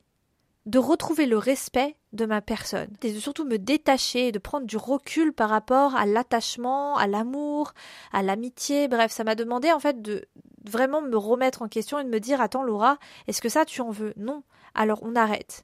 de 0.65 0.79
retrouver 0.79 1.27
le 1.27 1.37
respect 1.37 1.95
de 2.11 2.25
ma 2.25 2.41
personne 2.41 2.89
et 3.03 3.13
de 3.13 3.19
surtout 3.19 3.45
me 3.45 3.57
détacher 3.57 4.33
de 4.33 4.39
prendre 4.39 4.65
du 4.65 4.75
recul 4.75 5.31
par 5.31 5.49
rapport 5.49 5.95
à 5.95 6.05
l'attachement, 6.05 6.97
à 6.97 7.07
l'amour, 7.07 7.73
à 8.11 8.21
l'amitié. 8.21 8.89
Bref, 8.89 9.13
ça 9.13 9.23
m'a 9.23 9.35
demandé 9.35 9.71
en 9.71 9.79
fait 9.79 10.01
de 10.01 10.27
vraiment 10.65 11.01
me 11.01 11.15
remettre 11.15 11.61
en 11.61 11.69
question 11.69 11.99
et 11.99 12.03
de 12.03 12.09
me 12.09 12.19
dire 12.19 12.41
attends 12.41 12.63
Laura, 12.63 12.97
est-ce 13.27 13.41
que 13.41 13.47
ça 13.47 13.63
tu 13.63 13.79
en 13.79 13.91
veux 13.91 14.13
Non. 14.17 14.43
Alors 14.75 14.99
on 15.03 15.15
arrête. 15.15 15.63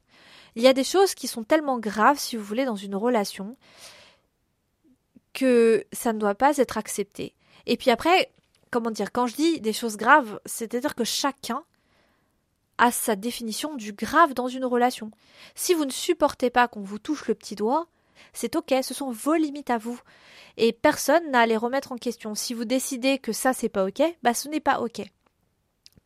Il 0.56 0.62
y 0.62 0.68
a 0.68 0.72
des 0.72 0.84
choses 0.84 1.14
qui 1.14 1.28
sont 1.28 1.44
tellement 1.44 1.78
graves, 1.78 2.18
si 2.18 2.36
vous 2.36 2.44
voulez, 2.44 2.64
dans 2.64 2.76
une 2.76 2.96
relation, 2.96 3.56
que 5.34 5.84
ça 5.92 6.12
ne 6.12 6.18
doit 6.18 6.34
pas 6.34 6.56
être 6.56 6.78
accepté. 6.78 7.34
Et 7.66 7.76
puis 7.76 7.90
après, 7.90 8.32
comment 8.70 8.90
dire, 8.90 9.12
quand 9.12 9.26
je 9.26 9.36
dis 9.36 9.60
des 9.60 9.74
choses 9.74 9.96
graves, 9.96 10.40
c'est-à-dire 10.46 10.94
que 10.94 11.04
chacun 11.04 11.62
a 12.78 12.90
sa 12.90 13.16
définition 13.16 13.74
du 13.74 13.92
grave 13.92 14.34
dans 14.34 14.48
une 14.48 14.64
relation. 14.64 15.10
Si 15.54 15.74
vous 15.74 15.84
ne 15.84 15.90
supportez 15.90 16.50
pas 16.50 16.68
qu'on 16.68 16.82
vous 16.82 16.98
touche 16.98 17.26
le 17.28 17.34
petit 17.34 17.54
doigt, 17.54 17.86
c'est 18.32 18.56
ok, 18.56 18.74
ce 18.82 18.94
sont 18.94 19.10
vos 19.10 19.34
limites 19.34 19.70
à 19.70 19.78
vous. 19.78 20.00
Et 20.56 20.72
personne 20.72 21.30
n'a 21.30 21.40
à 21.40 21.46
les 21.46 21.56
remettre 21.56 21.92
en 21.92 21.96
question. 21.96 22.34
Si 22.34 22.54
vous 22.54 22.64
décidez 22.64 23.18
que 23.18 23.32
ça 23.32 23.52
c'est 23.52 23.68
pas 23.68 23.86
ok, 23.86 24.02
bah 24.22 24.34
ce 24.34 24.48
n'est 24.48 24.60
pas 24.60 24.80
ok. 24.80 25.02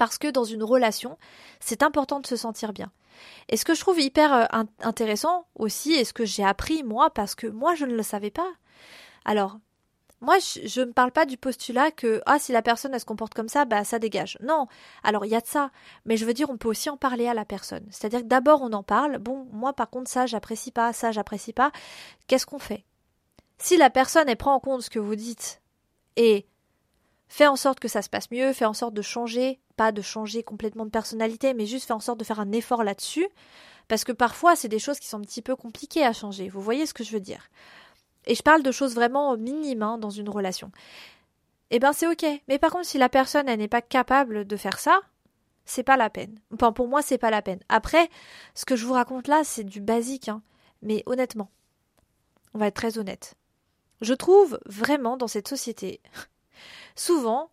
Parce 0.01 0.17
que 0.17 0.29
dans 0.29 0.45
une 0.45 0.63
relation, 0.63 1.19
c'est 1.61 1.83
important 1.83 2.21
de 2.21 2.27
se 2.27 2.35
sentir 2.35 2.73
bien. 2.73 2.91
Et 3.51 3.59
ce 3.59 3.67
que 3.67 3.75
je 3.75 3.81
trouve 3.81 4.01
hyper 4.01 4.33
euh, 4.33 4.63
intéressant 4.81 5.45
aussi, 5.55 5.93
et 5.93 6.07
ce 6.07 6.15
que 6.15 6.25
j'ai 6.25 6.43
appris 6.43 6.83
moi, 6.85 7.11
parce 7.11 7.35
que 7.35 7.47
moi 7.47 7.75
je 7.75 7.85
ne 7.85 7.95
le 7.95 8.03
savais 8.03 8.31
pas. 8.31 8.51
Alors, 9.27 9.59
moi, 10.23 10.39
je 10.65 10.81
ne 10.81 10.93
parle 10.93 11.13
pas 11.13 11.27
du 11.27 11.37
postulat 11.37 11.91
que 11.91 12.23
ah 12.25 12.39
si 12.39 12.51
la 12.51 12.63
personne 12.63 12.95
elle 12.95 13.01
se 13.01 13.05
comporte 13.05 13.35
comme 13.35 13.51
ça, 13.51 13.67
bah 13.67 13.85
ça 13.85 13.99
dégage. 13.99 14.39
Non. 14.41 14.69
Alors 15.03 15.27
il 15.27 15.33
y 15.33 15.37
a 15.37 15.43
de 15.43 15.47
ça, 15.47 15.71
mais 16.07 16.17
je 16.17 16.25
veux 16.25 16.33
dire 16.33 16.49
on 16.49 16.57
peut 16.57 16.69
aussi 16.69 16.89
en 16.89 16.97
parler 16.97 17.29
à 17.29 17.35
la 17.35 17.45
personne. 17.45 17.87
C'est-à-dire 17.91 18.21
que 18.21 18.27
d'abord 18.27 18.63
on 18.63 18.73
en 18.73 18.83
parle. 18.83 19.19
Bon, 19.19 19.49
moi 19.53 19.75
par 19.75 19.91
contre 19.91 20.11
ça 20.11 20.25
j'apprécie 20.25 20.71
pas, 20.71 20.95
ça 20.95 21.13
j'apprécie 21.13 21.53
pas. 21.53 21.73
Qu'est-ce 22.27 22.47
qu'on 22.47 22.59
fait? 22.59 22.87
Si 23.59 23.77
la 23.77 23.91
personne 23.91 24.31
elle 24.31 24.39
prend 24.39 24.55
en 24.55 24.61
compte 24.61 24.81
ce 24.81 24.89
que 24.89 24.99
vous 24.99 25.15
dites 25.15 25.61
et 26.17 26.47
fait 27.31 27.47
en 27.47 27.55
sorte 27.57 27.79
que 27.79 27.88
ça 27.88 28.03
se 28.03 28.11
passe 28.11 28.31
mieux, 28.33 28.53
fait 28.53 28.64
en 28.64 28.75
sorte 28.75 28.93
de 28.93 29.03
changer, 29.03 29.61
pas 29.77 29.93
de 29.93 30.03
changer 30.03 30.43
complètement 30.43 30.85
de 30.85 30.90
personnalité, 30.90 31.55
mais 31.55 31.64
juste 31.64 31.87
faire 31.87 31.97
en 31.97 32.01
sorte 32.01 32.19
de 32.19 32.25
faire 32.25 32.40
un 32.40 32.51
effort 32.51 32.83
là-dessus, 32.83 33.29
parce 33.87 34.03
que 34.03 34.11
parfois 34.11 34.57
c'est 34.57 34.69
des 34.69 34.81
choses 34.81 34.99
qui 34.99 35.07
sont 35.07 35.19
un 35.19 35.23
petit 35.23 35.40
peu 35.40 35.55
compliquées 35.55 36.05
à 36.05 36.12
changer. 36.12 36.49
Vous 36.49 36.61
voyez 36.61 36.87
ce 36.87 36.93
que 36.93 37.05
je 37.05 37.12
veux 37.12 37.21
dire? 37.21 37.49
Et 38.27 38.35
je 38.35 38.43
parle 38.43 38.64
de 38.64 38.73
choses 38.73 38.97
vraiment 38.97 39.37
minimes 39.37 39.83
hein, 39.83 39.97
dans 39.97 40.11
une 40.11 40.29
relation. 40.29 40.73
Eh 41.71 41.79
ben 41.79 41.93
c'est 41.93 42.09
ok. 42.09 42.27
Mais 42.49 42.59
par 42.59 42.73
contre, 42.73 42.87
si 42.87 42.99
la 42.99 43.09
personne 43.09 43.49
elle 43.49 43.61
n'est 43.61 43.69
pas 43.69 43.81
capable 43.81 44.45
de 44.45 44.57
faire 44.57 44.81
ça, 44.81 45.01
c'est 45.64 45.85
pas 45.85 45.97
la 45.97 46.11
peine. 46.11 46.37
Enfin, 46.53 46.73
pour 46.73 46.88
moi, 46.88 47.01
c'est 47.01 47.16
pas 47.16 47.31
la 47.31 47.43
peine. 47.43 47.61
Après, 47.69 48.11
ce 48.57 48.64
que 48.64 48.75
je 48.75 48.85
vous 48.85 48.95
raconte 48.95 49.29
là, 49.29 49.43
c'est 49.45 49.62
du 49.62 49.81
basique, 49.81 50.29
hein. 50.29 50.43
Mais 50.83 51.05
honnêtement, 51.07 51.49
on 52.55 52.59
va 52.59 52.66
être 52.66 52.75
très 52.75 52.99
honnête. 52.99 53.35
Je 54.01 54.14
trouve 54.14 54.59
vraiment 54.66 55.16
dans 55.16 55.29
cette 55.29 55.47
société, 55.47 56.01
souvent, 56.96 57.51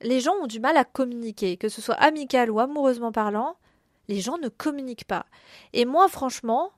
les 0.00 0.20
gens 0.20 0.34
ont 0.42 0.46
du 0.46 0.60
mal 0.60 0.76
à 0.76 0.84
communiquer, 0.84 1.56
que 1.56 1.68
ce 1.68 1.80
soit 1.80 1.94
amical 1.94 2.50
ou 2.50 2.60
amoureusement 2.60 3.12
parlant, 3.12 3.56
les 4.08 4.20
gens 4.20 4.38
ne 4.38 4.48
communiquent 4.48 5.06
pas. 5.06 5.26
Et 5.72 5.84
moi, 5.84 6.08
franchement, 6.08 6.72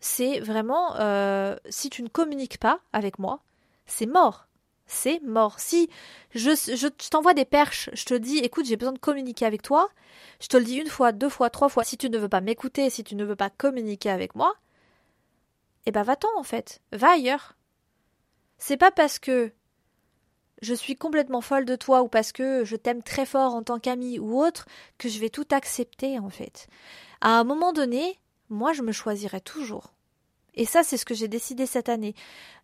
c'est 0.00 0.40
vraiment, 0.40 0.96
euh, 0.96 1.56
si 1.68 1.90
tu 1.90 2.02
ne 2.02 2.08
communiques 2.08 2.58
pas 2.58 2.80
avec 2.92 3.18
moi, 3.18 3.40
c'est 3.86 4.06
mort. 4.06 4.46
C'est 4.86 5.20
mort. 5.22 5.60
Si 5.60 5.88
je, 6.34 6.50
je, 6.50 6.88
t'envoie 7.10 7.34
des 7.34 7.44
perches, 7.44 7.90
je 7.92 8.04
te 8.04 8.14
dis, 8.14 8.38
écoute, 8.38 8.66
j'ai 8.66 8.76
besoin 8.76 8.92
de 8.92 8.98
communiquer 8.98 9.46
avec 9.46 9.62
toi, 9.62 9.88
je 10.40 10.48
te 10.48 10.56
le 10.56 10.64
dis 10.64 10.76
une 10.76 10.88
fois, 10.88 11.12
deux 11.12 11.28
fois, 11.28 11.48
trois 11.48 11.68
fois, 11.68 11.84
si 11.84 11.96
tu 11.96 12.10
ne 12.10 12.18
veux 12.18 12.28
pas 12.28 12.40
m'écouter, 12.40 12.90
si 12.90 13.04
tu 13.04 13.14
ne 13.14 13.24
veux 13.24 13.36
pas 13.36 13.50
communiquer 13.50 14.10
avec 14.10 14.34
moi, 14.34 14.54
eh 15.86 15.92
ben 15.92 16.02
va-t'en 16.02 16.28
en 16.36 16.42
fait, 16.42 16.80
va 16.92 17.12
ailleurs. 17.12 17.56
C'est 18.58 18.76
pas 18.76 18.90
parce 18.90 19.18
que 19.18 19.52
je 20.60 20.74
suis 20.74 20.96
complètement 20.96 21.40
folle 21.40 21.64
de 21.64 21.76
toi 21.76 22.02
ou 22.02 22.08
parce 22.08 22.32
que 22.32 22.64
je 22.64 22.76
t'aime 22.76 23.02
très 23.02 23.26
fort 23.26 23.54
en 23.54 23.62
tant 23.62 23.78
qu'ami 23.78 24.18
ou 24.18 24.42
autre, 24.42 24.66
que 24.98 25.08
je 25.08 25.18
vais 25.18 25.30
tout 25.30 25.46
accepter 25.50 26.18
en 26.18 26.30
fait. 26.30 26.66
À 27.20 27.38
un 27.38 27.44
moment 27.44 27.72
donné, 27.72 28.18
moi 28.48 28.72
je 28.72 28.82
me 28.82 28.92
choisirai 28.92 29.40
toujours. 29.40 29.92
Et 30.54 30.64
ça, 30.64 30.82
c'est 30.82 30.96
ce 30.96 31.04
que 31.04 31.14
j'ai 31.14 31.28
décidé 31.28 31.64
cette 31.64 31.88
année. 31.88 32.14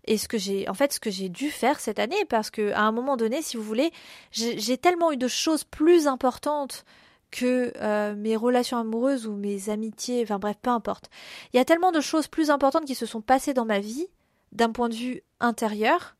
Et 0.05 0.19
ce 0.19 0.29
que 0.29 0.39
j'ai, 0.39 0.69
en 0.69 0.75
fait, 0.75 0.93
ce 0.93 1.01
que 1.01 1.11
j'ai 1.11 1.29
dû 1.29 1.51
faire 1.51 1.81
cette 1.81 1.99
année, 1.99 2.25
parce 2.29 2.51
que 2.51 2.73
à 2.73 2.83
un 2.83 2.93
moment 2.93 3.17
donné, 3.17 3.43
si 3.43 3.57
vous 3.57 3.63
voulez, 3.63 3.93
j'ai 4.33 4.77
tellement 4.77 5.13
eu 5.13 5.17
de 5.17 5.29
choses 5.29 5.65
plus 5.65 6.07
importantes 6.07 6.85
que 7.31 7.73
euh, 7.77 8.15
mes 8.15 8.37
relations 8.37 8.79
amoureuses 8.79 9.27
ou 9.27 9.35
mes 9.35 9.69
amitiés, 9.69 10.23
enfin 10.23 10.39
bref, 10.39 10.57
peu 10.61 10.71
importe. 10.71 11.11
Il 11.53 11.57
y 11.57 11.61
a 11.61 11.65
tellement 11.65 11.93
de 11.93 12.01
choses 12.01 12.29
plus 12.29 12.51
importantes 12.51 12.85
qui 12.85 12.95
se 12.95 13.07
sont 13.07 13.21
passées 13.21 13.55
dans 13.55 13.65
ma 13.65 13.81
vie, 13.81 14.07
d'un 14.53 14.71
point 14.71 14.89
de 14.89 14.95
vue 14.95 15.23
intérieur, 15.41 16.17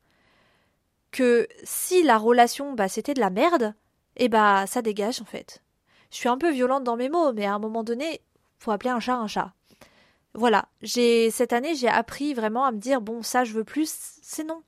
que 1.17 1.49
si 1.65 2.03
la 2.03 2.19
relation, 2.19 2.75
bah, 2.75 2.89
c'était 2.89 3.15
de 3.15 3.21
la 3.21 3.31
merde, 3.31 3.75
et 4.19 4.25
eh 4.25 4.29
bah, 4.29 4.67
ça 4.67 4.83
dégage, 4.83 5.23
en 5.23 5.25
fait. 5.25 5.63
Je 6.11 6.17
suis 6.17 6.29
un 6.29 6.37
peu 6.37 6.51
violente 6.51 6.85
dans 6.85 6.97
mes 6.97 7.09
mots, 7.09 7.33
mais 7.33 7.47
à 7.47 7.55
un 7.55 7.59
moment 7.59 7.83
donné, 7.83 8.21
faut 8.59 8.71
appeler 8.71 8.91
un 8.91 9.01
chat 9.01 9.17
un 9.17 9.27
chat. 9.27 9.55
Voilà. 10.35 10.69
J'ai, 10.83 11.31
cette 11.31 11.55
année, 11.55 11.75
j'ai 11.75 11.89
appris 11.89 12.35
vraiment 12.35 12.67
à 12.67 12.73
me 12.73 12.79
dire, 12.79 13.01
bon, 13.01 13.23
ça, 13.23 13.45
je 13.45 13.55
veux 13.55 13.65
plus, 13.65 13.91
c'est 14.21 14.45
non. 14.45 14.63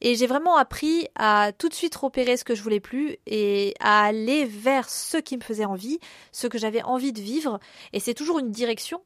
Et 0.00 0.14
j'ai 0.14 0.28
vraiment 0.28 0.56
appris 0.56 1.08
à 1.16 1.50
tout 1.58 1.68
de 1.68 1.74
suite 1.74 1.96
repérer 1.96 2.36
ce 2.36 2.44
que 2.44 2.54
je 2.54 2.62
voulais 2.62 2.80
plus 2.80 3.16
et 3.26 3.74
à 3.80 4.04
aller 4.04 4.44
vers 4.44 4.88
ce 4.88 5.16
qui 5.16 5.36
me 5.36 5.42
faisait 5.42 5.64
envie, 5.64 5.98
ce 6.30 6.46
que 6.46 6.58
j'avais 6.58 6.82
envie 6.82 7.12
de 7.12 7.20
vivre. 7.20 7.58
Et 7.92 7.98
c'est 7.98 8.14
toujours 8.14 8.38
une 8.38 8.52
direction, 8.52 9.02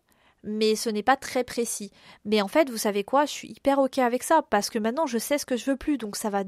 mais 0.47 0.77
ce 0.77 0.89
n'est 0.89 1.03
pas 1.03 1.17
très 1.17 1.45
précis. 1.45 1.91
Mais 2.25 2.41
en 2.41 2.49
fait, 2.49 2.71
vous 2.71 2.79
savez 2.79 3.05
quoi, 3.05 3.27
je 3.27 3.33
suis 3.33 3.49
hyper 3.49 3.79
ok 3.79 3.99
avec 3.99 4.23
ça, 4.23 4.43
parce 4.43 4.71
que 4.71 4.79
maintenant 4.79 5.07
je 5.07 5.19
sais 5.19 5.39
ce 5.39 5.47
que 5.47 5.57
je 5.57 5.71
veux 5.71 5.77
plus, 5.77 5.99
donc 5.99 6.17
ça 6.17 6.31
va 6.31 6.45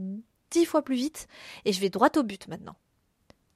dix 0.51 0.65
fois 0.65 0.83
plus 0.83 0.97
vite, 0.97 1.29
et 1.65 1.73
je 1.73 1.81
vais 1.81 1.91
droit 1.91 2.11
au 2.17 2.23
but 2.23 2.49
maintenant. 2.49 2.77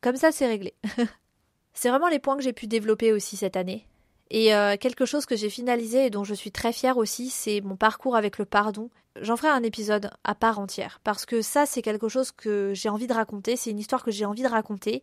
Comme 0.01 0.17
ça, 0.17 0.33
c'est 0.33 0.47
réglé. 0.47 0.75
c'est 1.73 1.89
vraiment 1.89 2.09
les 2.09 2.19
points 2.19 2.37
que 2.37 2.43
j'ai 2.43 2.53
pu 2.53 2.67
développer 2.67 3.13
aussi 3.13 3.37
cette 3.37 3.57
année. 3.57 3.87
Et 4.35 4.55
euh, 4.55 4.79
quelque 4.79 5.05
chose 5.05 5.27
que 5.27 5.37
j'ai 5.37 5.51
finalisé 5.51 6.07
et 6.07 6.11
dont 6.11 6.25
je 6.25 6.33
suis 6.33 6.51
très 6.51 6.73
fière 6.73 6.97
aussi, 6.97 7.29
c'est 7.29 7.61
mon 7.61 7.77
parcours 7.77 8.17
avec 8.17 8.39
le 8.39 8.47
pardon. 8.47 8.89
J'en 9.21 9.37
ferai 9.37 9.51
un 9.51 9.63
épisode 9.63 10.11
à 10.25 10.35
part 10.35 10.59
entière, 10.59 11.01
parce 11.05 11.27
que 11.27 11.43
ça, 11.43 11.67
c'est 11.67 11.83
quelque 11.83 12.09
chose 12.09 12.33
que 12.33 12.73
j'ai 12.73 12.89
envie 12.89 13.07
de 13.07 13.13
raconter, 13.13 13.57
c'est 13.57 13.69
une 13.69 13.79
histoire 13.79 14.03
que 14.03 14.11
j'ai 14.11 14.25
envie 14.25 14.43
de 14.43 14.49
raconter, 14.49 15.03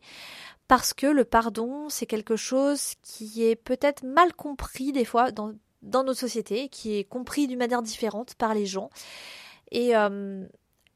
parce 0.67 0.95
que 0.95 1.05
le 1.05 1.25
pardon, 1.25 1.89
c'est 1.89 2.07
quelque 2.07 2.35
chose 2.35 2.95
qui 3.03 3.43
est 3.43 3.55
peut-être 3.55 4.01
mal 4.03 4.33
compris 4.33 4.91
des 4.93 5.05
fois 5.05 5.29
dans, 5.29 5.53
dans 5.83 6.03
notre 6.03 6.19
société, 6.19 6.67
qui 6.69 6.97
est 6.97 7.03
compris 7.03 7.45
d'une 7.45 7.59
manière 7.59 7.83
différente 7.83 8.33
par 8.33 8.55
les 8.55 8.65
gens. 8.65 8.89
Et, 9.69 9.95
euh, 9.95 10.43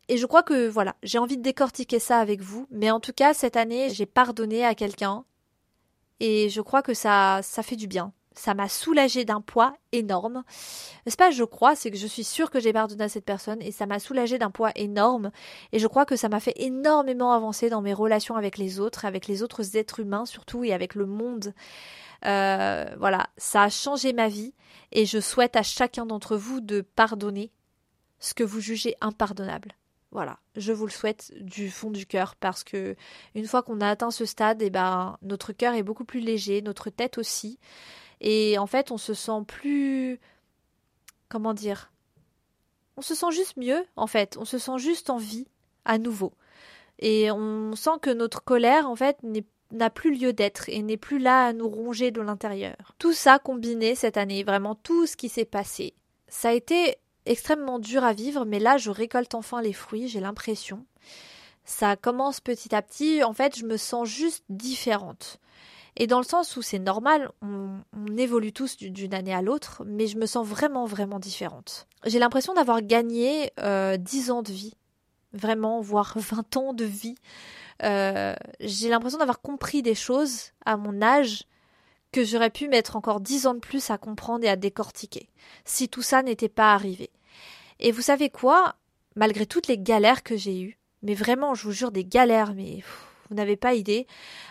et 0.08 0.18
je 0.18 0.26
crois 0.26 0.42
que 0.42 0.68
voilà, 0.68 0.96
j'ai 1.04 1.20
envie 1.20 1.38
de 1.38 1.44
décortiquer 1.44 2.00
ça 2.00 2.18
avec 2.18 2.42
vous. 2.42 2.66
Mais 2.72 2.90
en 2.90 3.00
tout 3.00 3.14
cas, 3.14 3.36
cette 3.36 3.58
année, 3.58 3.92
j'ai 3.92 4.08
pardonné 4.08 4.66
à 4.66 4.74
quelqu'un. 4.74 5.24
Et 6.20 6.50
je 6.50 6.62
crois 6.62 6.82
que 6.82 6.96
ça, 6.96 7.42
ça 7.44 7.62
fait 7.62 7.76
du 7.76 7.86
bien 7.86 8.12
ça 8.36 8.54
m'a 8.54 8.70
soulagé 8.70 9.26
d'un 9.26 9.42
poids 9.42 9.76
énorme. 9.92 10.44
C'est 11.06 11.18
pas 11.18 11.32
je 11.32 11.44
crois, 11.44 11.76
c'est 11.76 11.92
que 11.92 11.98
je 11.98 12.08
suis 12.08 12.24
sûre 12.24 12.50
que 12.50 12.60
j'ai 12.60 12.74
pardonné 12.74 13.04
à 13.04 13.10
cette 13.10 13.26
personne 13.26 13.62
et 13.62 13.72
ça 13.72 13.86
m'a 13.86 14.00
soulagé 14.00 14.38
d'un 14.38 14.52
poids 14.52 14.72
énorme 14.76 15.32
et 15.72 15.80
je 15.80 15.88
crois 15.88 16.06
que 16.06 16.16
ça 16.16 16.30
m'a 16.30 16.40
fait 16.40 16.54
énormément 16.58 17.34
avancer 17.34 17.70
dans 17.70 17.82
mes 17.82 17.94
relations 17.94 18.36
avec 18.36 18.58
les 18.58 18.80
autres, 18.80 19.06
avec 19.06 19.28
les 19.28 19.44
autres 19.44 19.78
êtres 19.78 20.00
humains 20.00 20.26
surtout 20.26 20.64
et 20.64 20.74
avec 20.74 20.96
le 20.96 21.06
monde. 21.06 21.54
Euh, 22.26 22.86
voilà, 22.98 23.28
ça 23.38 23.64
a 23.64 23.70
changé 23.70 24.14
ma 24.14 24.28
vie 24.28 24.54
et 24.92 25.06
je 25.06 25.20
souhaite 25.20 25.56
à 25.56 25.64
chacun 25.64 26.06
d'entre 26.06 26.38
vous 26.38 26.62
de 26.62 26.82
pardonner 26.82 27.52
ce 28.20 28.34
que 28.34 28.44
vous 28.44 28.62
jugez 28.62 28.96
impardonnable. 29.02 29.76
Voilà, 30.14 30.38
je 30.56 30.72
vous 30.72 30.86
le 30.86 30.92
souhaite 30.92 31.34
du 31.42 31.72
fond 31.72 31.90
du 31.90 32.06
cœur 32.06 32.36
parce 32.36 32.64
que 32.64 32.96
une 33.34 33.48
fois 33.48 33.64
qu'on 33.64 33.82
a 33.82 33.90
atteint 33.90 34.12
ce 34.12 34.26
stade, 34.26 34.62
eh 34.62 34.70
ben 34.70 35.18
notre 35.24 35.54
cœur 35.54 35.74
est 35.74 35.82
beaucoup 35.82 36.06
plus 36.06 36.20
léger, 36.20 36.62
notre 36.62 36.92
tête 36.92 37.18
aussi. 37.18 37.58
Et 38.24 38.58
en 38.58 38.66
fait, 38.66 38.90
on 38.92 38.98
se 38.98 39.14
sent 39.14 39.44
plus. 39.46 40.20
Comment 41.30 41.54
dire 41.54 41.92
On 42.98 43.02
se 43.02 43.16
sent 43.16 43.32
juste 43.32 43.58
mieux, 43.58 43.86
en 43.96 44.08
fait. 44.08 44.38
On 44.38 44.46
se 44.46 44.58
sent 44.58 44.80
juste 44.80 45.10
en 45.10 45.18
vie, 45.18 45.48
à 45.86 45.98
nouveau. 45.98 46.34
Et 47.00 47.30
on 47.32 47.76
sent 47.76 48.00
que 48.02 48.10
notre 48.10 48.44
colère, 48.44 48.90
en 48.90 48.96
fait, 48.96 49.18
n'a 49.72 49.90
plus 49.90 50.16
lieu 50.16 50.32
d'être 50.32 50.70
et 50.70 50.82
n'est 50.82 50.98
plus 50.98 51.20
là 51.20 51.48
à 51.48 51.54
nous 51.54 51.68
ronger 51.68 52.12
de 52.12 52.22
l'intérieur. 52.22 52.96
Tout 52.98 53.14
ça 53.14 53.40
combiné 53.40 53.96
cette 53.96 54.18
année, 54.18 54.44
vraiment 54.44 54.76
tout 54.76 55.06
ce 55.06 55.18
qui 55.18 55.30
s'est 55.30 55.46
passé. 55.46 55.94
Ça 56.28 56.50
a 56.50 56.54
été 56.54 56.98
extrêmement 57.26 57.80
dur 57.80 58.04
à 58.04 58.14
vivre, 58.14 58.46
mais 58.46 58.60
là 58.60 58.78
je 58.78 58.90
récolte 58.90 59.36
enfin 59.36 59.62
les 59.62 59.74
fruits, 59.74 60.08
j'ai 60.08 60.20
l'impression. 60.20 60.86
Ça 61.66 61.96
commence 61.96 62.42
petit 62.42 62.76
à 62.76 62.82
petit, 62.82 63.24
en 63.24 63.34
fait 63.34 63.58
je 63.58 63.66
me 63.66 63.78
sens 63.78 64.08
juste 64.08 64.44
différente. 64.50 65.40
Et 65.96 66.08
dans 66.08 66.18
le 66.18 66.26
sens 66.26 66.58
où 66.58 66.62
c'est 66.62 66.80
normal, 66.80 67.32
on, 67.42 67.82
évolue 68.18 68.54
tous 68.54 68.78
d'une 68.78 69.14
année 69.14 69.34
à 69.34 69.42
l'autre, 69.42 69.84
mais 69.88 70.06
je 70.06 70.18
me 70.18 70.28
sens 70.28 70.46
vraiment, 70.46 70.86
vraiment 70.86 71.20
différente. 71.20 71.88
J'ai 72.06 72.20
l'impression 72.20 72.54
d'avoir 72.54 72.82
gagné 72.82 73.52
euh, 73.60 73.98
10 73.98 74.30
ans 74.30 74.44
de 74.44 74.52
vie, 74.52 74.76
vraiment, 75.34 75.82
voire 75.82 76.14
20 76.16 76.58
ans 76.58 76.74
de 76.74 76.86
vie. 76.86 77.16
Euh, 77.82 78.36
j'ai 78.60 78.90
l'impression 78.90 79.18
d'avoir 79.18 79.42
compris 79.42 79.82
des 79.82 79.96
choses 79.96 80.52
à 80.66 80.78
mon 80.78 81.02
âge 81.02 81.46
que 82.12 82.24
j'aurais 82.24 82.52
pu 82.52 82.68
mettre 82.68 82.96
encore 82.96 83.20
10 83.20 83.48
ans 83.48 83.54
de 83.56 83.60
plus 83.60 83.90
à 83.90 83.98
comprendre 83.98 84.46
et 84.46 84.50
à 84.50 84.56
décortiquer, 84.56 85.30
si 85.66 85.90
tout 85.90 86.04
ça 86.04 86.22
n'était 86.22 86.50
pas 86.50 86.74
arrivé. 86.74 87.10
Et 87.80 87.92
vous 87.92 88.02
savez 88.02 88.30
quoi? 88.30 88.76
Malgré 89.16 89.46
toutes 89.46 89.68
les 89.68 89.78
galères 89.80 90.24
que 90.24 90.38
j'ai 90.38 90.62
eues, 90.62 90.80
mais 91.02 91.16
vraiment, 91.16 91.56
je 91.56 91.64
vous 91.64 91.72
jure, 91.72 91.92
des 91.92 92.06
galères, 92.06 92.54
mais 92.54 92.84
vous 93.34 93.38
n'avez 93.38 93.56
pas 93.56 93.74
idée. 93.74 94.06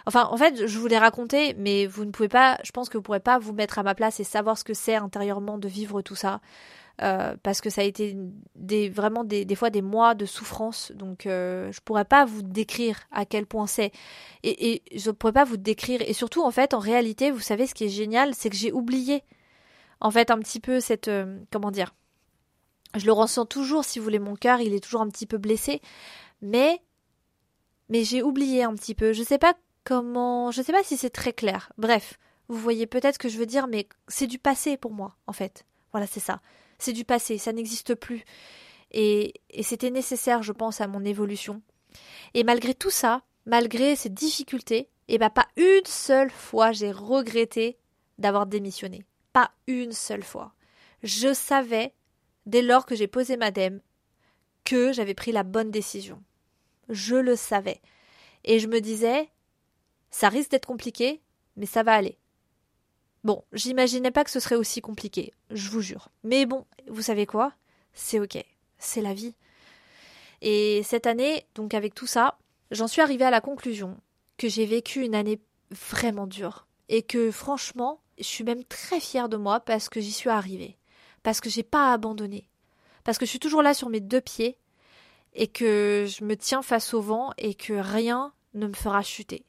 Enfin, 0.07 0.29
en 0.31 0.37
fait, 0.37 0.66
je 0.66 0.79
vous 0.79 0.88
l'ai 0.88 0.99
raconté, 0.99 1.55
mais 1.57 1.87
vous 1.87 2.05
ne 2.05 2.11
pouvez 2.11 2.29
pas, 2.29 2.59
je 2.64 2.73
pense 2.73 2.88
que 2.88 2.99
vous 2.99 3.03
pourrez 3.03 3.21
pas 3.21 3.38
vous 3.38 3.53
mettre 3.53 3.79
à 3.79 3.85
ma 3.85 3.95
place 3.95 4.18
et 4.18 4.25
savoir 4.25 4.59
ce 4.59 4.64
que 4.64 4.75
c'est 4.75 4.97
intérieurement 4.97 5.57
de 5.57 5.68
vivre 5.68 6.03
tout 6.03 6.16
ça. 6.16 6.40
Euh, 7.01 7.35
parce 7.42 7.61
que 7.61 7.71
ça 7.71 7.81
a 7.81 7.85
été 7.85 8.16
des, 8.55 8.90
vraiment 8.90 9.25
des, 9.25 9.55
fois 9.55 9.71
des 9.71 9.83
mois 9.83 10.14
de 10.14 10.27
souffrance. 10.27 10.92
Donc, 10.95 11.27
euh, 11.27 11.71
je 11.73 11.81
pourrais 11.81 12.05
pas 12.05 12.25
vous 12.25 12.42
décrire 12.42 13.01
à 13.11 13.25
quel 13.25 13.47
point 13.47 13.66
c'est. 13.66 13.92
Et, 14.42 14.73
et 14.75 14.99
je 14.99 15.11
pourrais 15.11 15.33
pas 15.33 15.45
vous 15.45 15.57
décrire. 15.57 16.03
Et 16.03 16.12
surtout, 16.12 16.42
en 16.42 16.51
fait, 16.51 16.75
en 16.75 16.79
réalité, 16.81 17.31
vous 17.31 17.40
savez, 17.40 17.66
ce 17.66 17.75
qui 17.75 17.85
est 17.85 17.88
génial, 17.88 18.35
c'est 18.35 18.51
que 18.51 18.57
j'ai 18.57 18.73
oublié, 18.73 19.23
en 20.01 20.11
fait, 20.11 20.31
un 20.31 20.38
petit 20.38 20.61
peu 20.61 20.81
cette. 20.81 21.09
Euh, 21.09 21.38
comment 21.51 21.71
dire 21.71 21.95
Je 22.97 23.07
le 23.07 23.12
ressens 23.12 23.47
toujours, 23.47 23.85
si 23.85 23.99
vous 23.99 24.05
voulez, 24.05 24.18
mon 24.18 24.35
cœur, 24.35 24.61
il 24.61 24.75
est 24.75 24.81
toujours 24.81 25.01
un 25.03 25.09
petit 25.09 25.27
peu 25.27 25.38
blessé. 25.38 25.81
Mais 26.42 26.83
mais 27.88 28.05
j'ai 28.05 28.23
oublié 28.23 28.62
un 28.62 28.75
petit 28.75 28.95
peu. 28.95 29.12
Je 29.12 29.23
sais 29.23 29.38
pas 29.38 29.55
comment, 29.85 30.51
je 30.51 30.62
sais 30.62 30.73
pas 30.73 30.83
si 30.83 30.97
c'est 30.97 31.11
très 31.11 31.33
clair. 31.33 31.73
Bref, 31.79 32.18
vous 32.49 32.59
voyez 32.59 32.87
peut-être 32.87 33.14
ce 33.14 33.18
que 33.18 33.29
je 33.29 33.38
veux 33.38 33.47
dire, 33.47 33.66
mais 33.66 33.88
c'est 34.09 34.27
du 34.27 34.38
passé 34.38 34.77
pour 34.77 34.92
moi, 34.92 35.16
en 35.27 35.33
fait. 35.33 35.64
Voilà, 35.92 36.07
c'est 36.07 36.21
ça. 36.21 36.40
C'est 36.79 36.92
du 36.92 37.05
passé, 37.05 37.38
ça 37.38 37.53
n'existe 37.53 37.95
plus. 37.95 38.25
Et, 38.90 39.35
et 39.51 39.62
c'était 39.62 39.90
nécessaire, 39.90 40.42
je 40.42 40.53
pense, 40.53 40.81
à 40.81 40.87
mon 40.87 41.05
évolution. 41.05 41.62
Et 42.35 42.45
malgré 42.45 42.75
tout 42.75 42.90
ça, 42.90 43.23
malgré 43.47 43.97
ces 43.97 44.09
difficultés, 44.09 44.88
et 45.09 45.16
eh 45.16 45.18
ben 45.18 45.31
pas 45.31 45.49
une 45.57 45.85
seule 45.85 46.31
fois 46.31 46.73
j'ai 46.73 46.92
regretté 46.92 47.77
d'avoir 48.18 48.47
démissionné. 48.47 49.05
Pas 49.33 49.51
une 49.66 49.92
seule 49.92 50.23
fois. 50.23 50.55
Je 51.03 51.35
savais, 51.35 51.92
dès 52.47 52.62
lors 52.62 52.87
que 52.87 52.95
j'ai 52.95 53.09
posé 53.09 53.37
ma 53.37 53.51
dème, 53.51 53.81
que 54.64 54.92
j'avais 54.92 55.14
pris 55.14 55.33
la 55.33 55.42
bonne 55.42 55.71
décision 55.71 56.23
je 56.88 57.16
le 57.16 57.37
savais. 57.37 57.81
Et 58.45 58.59
je 58.59 58.66
me 58.66 58.81
disais, 58.81 59.29
ça 60.11 60.29
risque 60.29 60.51
d'être 60.51 60.66
compliqué, 60.66 61.21
mais 61.57 61.66
ça 61.66 61.83
va 61.83 61.95
aller. 61.95 62.18
Bon, 63.25 63.45
j'imaginais 63.53 64.11
pas 64.11 64.25
que 64.25 64.31
ce 64.31 64.40
serait 64.40 64.57
aussi 64.57 64.81
compliqué, 64.81 65.33
je 65.51 65.71
vous 65.71 65.81
jure. 65.81 66.09
Mais 66.25 66.45
bon, 66.45 66.66
vous 66.88 67.03
savez 67.03 67.25
quoi? 67.25 67.53
C'est 67.95 68.18
ok, 68.18 68.45
c'est 68.79 69.01
la 69.01 69.14
vie. 69.14 69.35
Et 70.40 70.83
cette 70.83 71.07
année, 71.07 71.47
donc 71.55 71.73
avec 71.73 71.95
tout 71.95 72.09
ça, 72.09 72.38
j'en 72.73 72.88
suis 72.88 73.01
arrivée 73.01 73.25
à 73.25 73.31
la 73.31 73.40
conclusion 73.40 73.97
que 74.38 74.49
j'ai 74.49 74.66
vécu 74.66 75.05
une 75.05 75.14
année 75.14 75.40
vraiment 75.71 76.27
dure. 76.27 76.66
Et 76.88 77.03
que 77.03 77.31
franchement, 77.31 78.01
je 78.18 78.25
suis 78.25 78.45
même 78.45 78.64
très 78.64 78.99
fière 78.99 79.29
de 79.29 79.37
moi 79.37 79.61
parce 79.61 79.88
que 79.88 80.01
j'y 80.01 80.12
suis 80.12 80.31
arrivée. 80.31 80.77
Parce 81.23 81.40
que 81.40 81.49
j'ai 81.49 81.62
pas 81.62 81.92
abandonné. 81.92 82.49
Parce 83.05 83.18
que 83.18 83.25
je 83.25 83.31
suis 83.31 83.38
toujours 83.38 83.62
là 83.62 83.73
sur 83.73 83.88
mes 83.88 84.01
deux 84.01 84.21
pieds 84.21 84.59
et 85.35 85.49
que 85.49 86.07
je 86.09 86.25
me 86.25 86.37
tiens 86.37 86.62
face 86.62 86.95
au 86.95 87.01
vent 87.01 87.33
et 87.38 87.55
que 87.55 87.73
rien 87.73 88.33
ne 88.55 88.66
me 88.66 88.75
fera 88.75 89.03
chuter. 89.03 89.45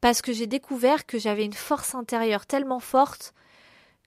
Parce 0.00 0.22
que 0.22 0.32
j'ai 0.32 0.46
découvert 0.46 1.06
que 1.06 1.18
j'avais 1.18 1.44
une 1.44 1.52
force 1.52 1.94
intérieure 1.94 2.46
tellement 2.46 2.80
forte 2.80 3.34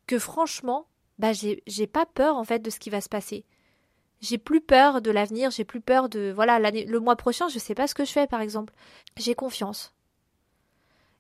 que 0.05 0.19
franchement, 0.19 0.87
bah 1.19 1.31
j'ai 1.33 1.87
pas 1.87 2.05
peur 2.05 2.37
en 2.37 2.43
fait 2.43 2.59
de 2.59 2.69
ce 2.69 2.79
qui 2.79 2.89
va 2.89 3.01
se 3.01 3.09
passer. 3.09 3.45
J'ai 4.21 4.37
plus 4.37 4.61
peur 4.61 5.01
de 5.01 5.11
l'avenir, 5.11 5.51
j'ai 5.51 5.65
plus 5.65 5.81
peur 5.81 6.09
de 6.09 6.31
voilà 6.33 6.59
le 6.71 6.99
mois 6.99 7.15
prochain, 7.15 7.49
je 7.49 7.59
sais 7.59 7.75
pas 7.75 7.87
ce 7.87 7.95
que 7.95 8.05
je 8.05 8.11
fais 8.11 8.27
par 8.27 8.41
exemple. 8.41 8.73
J'ai 9.17 9.35
confiance. 9.35 9.93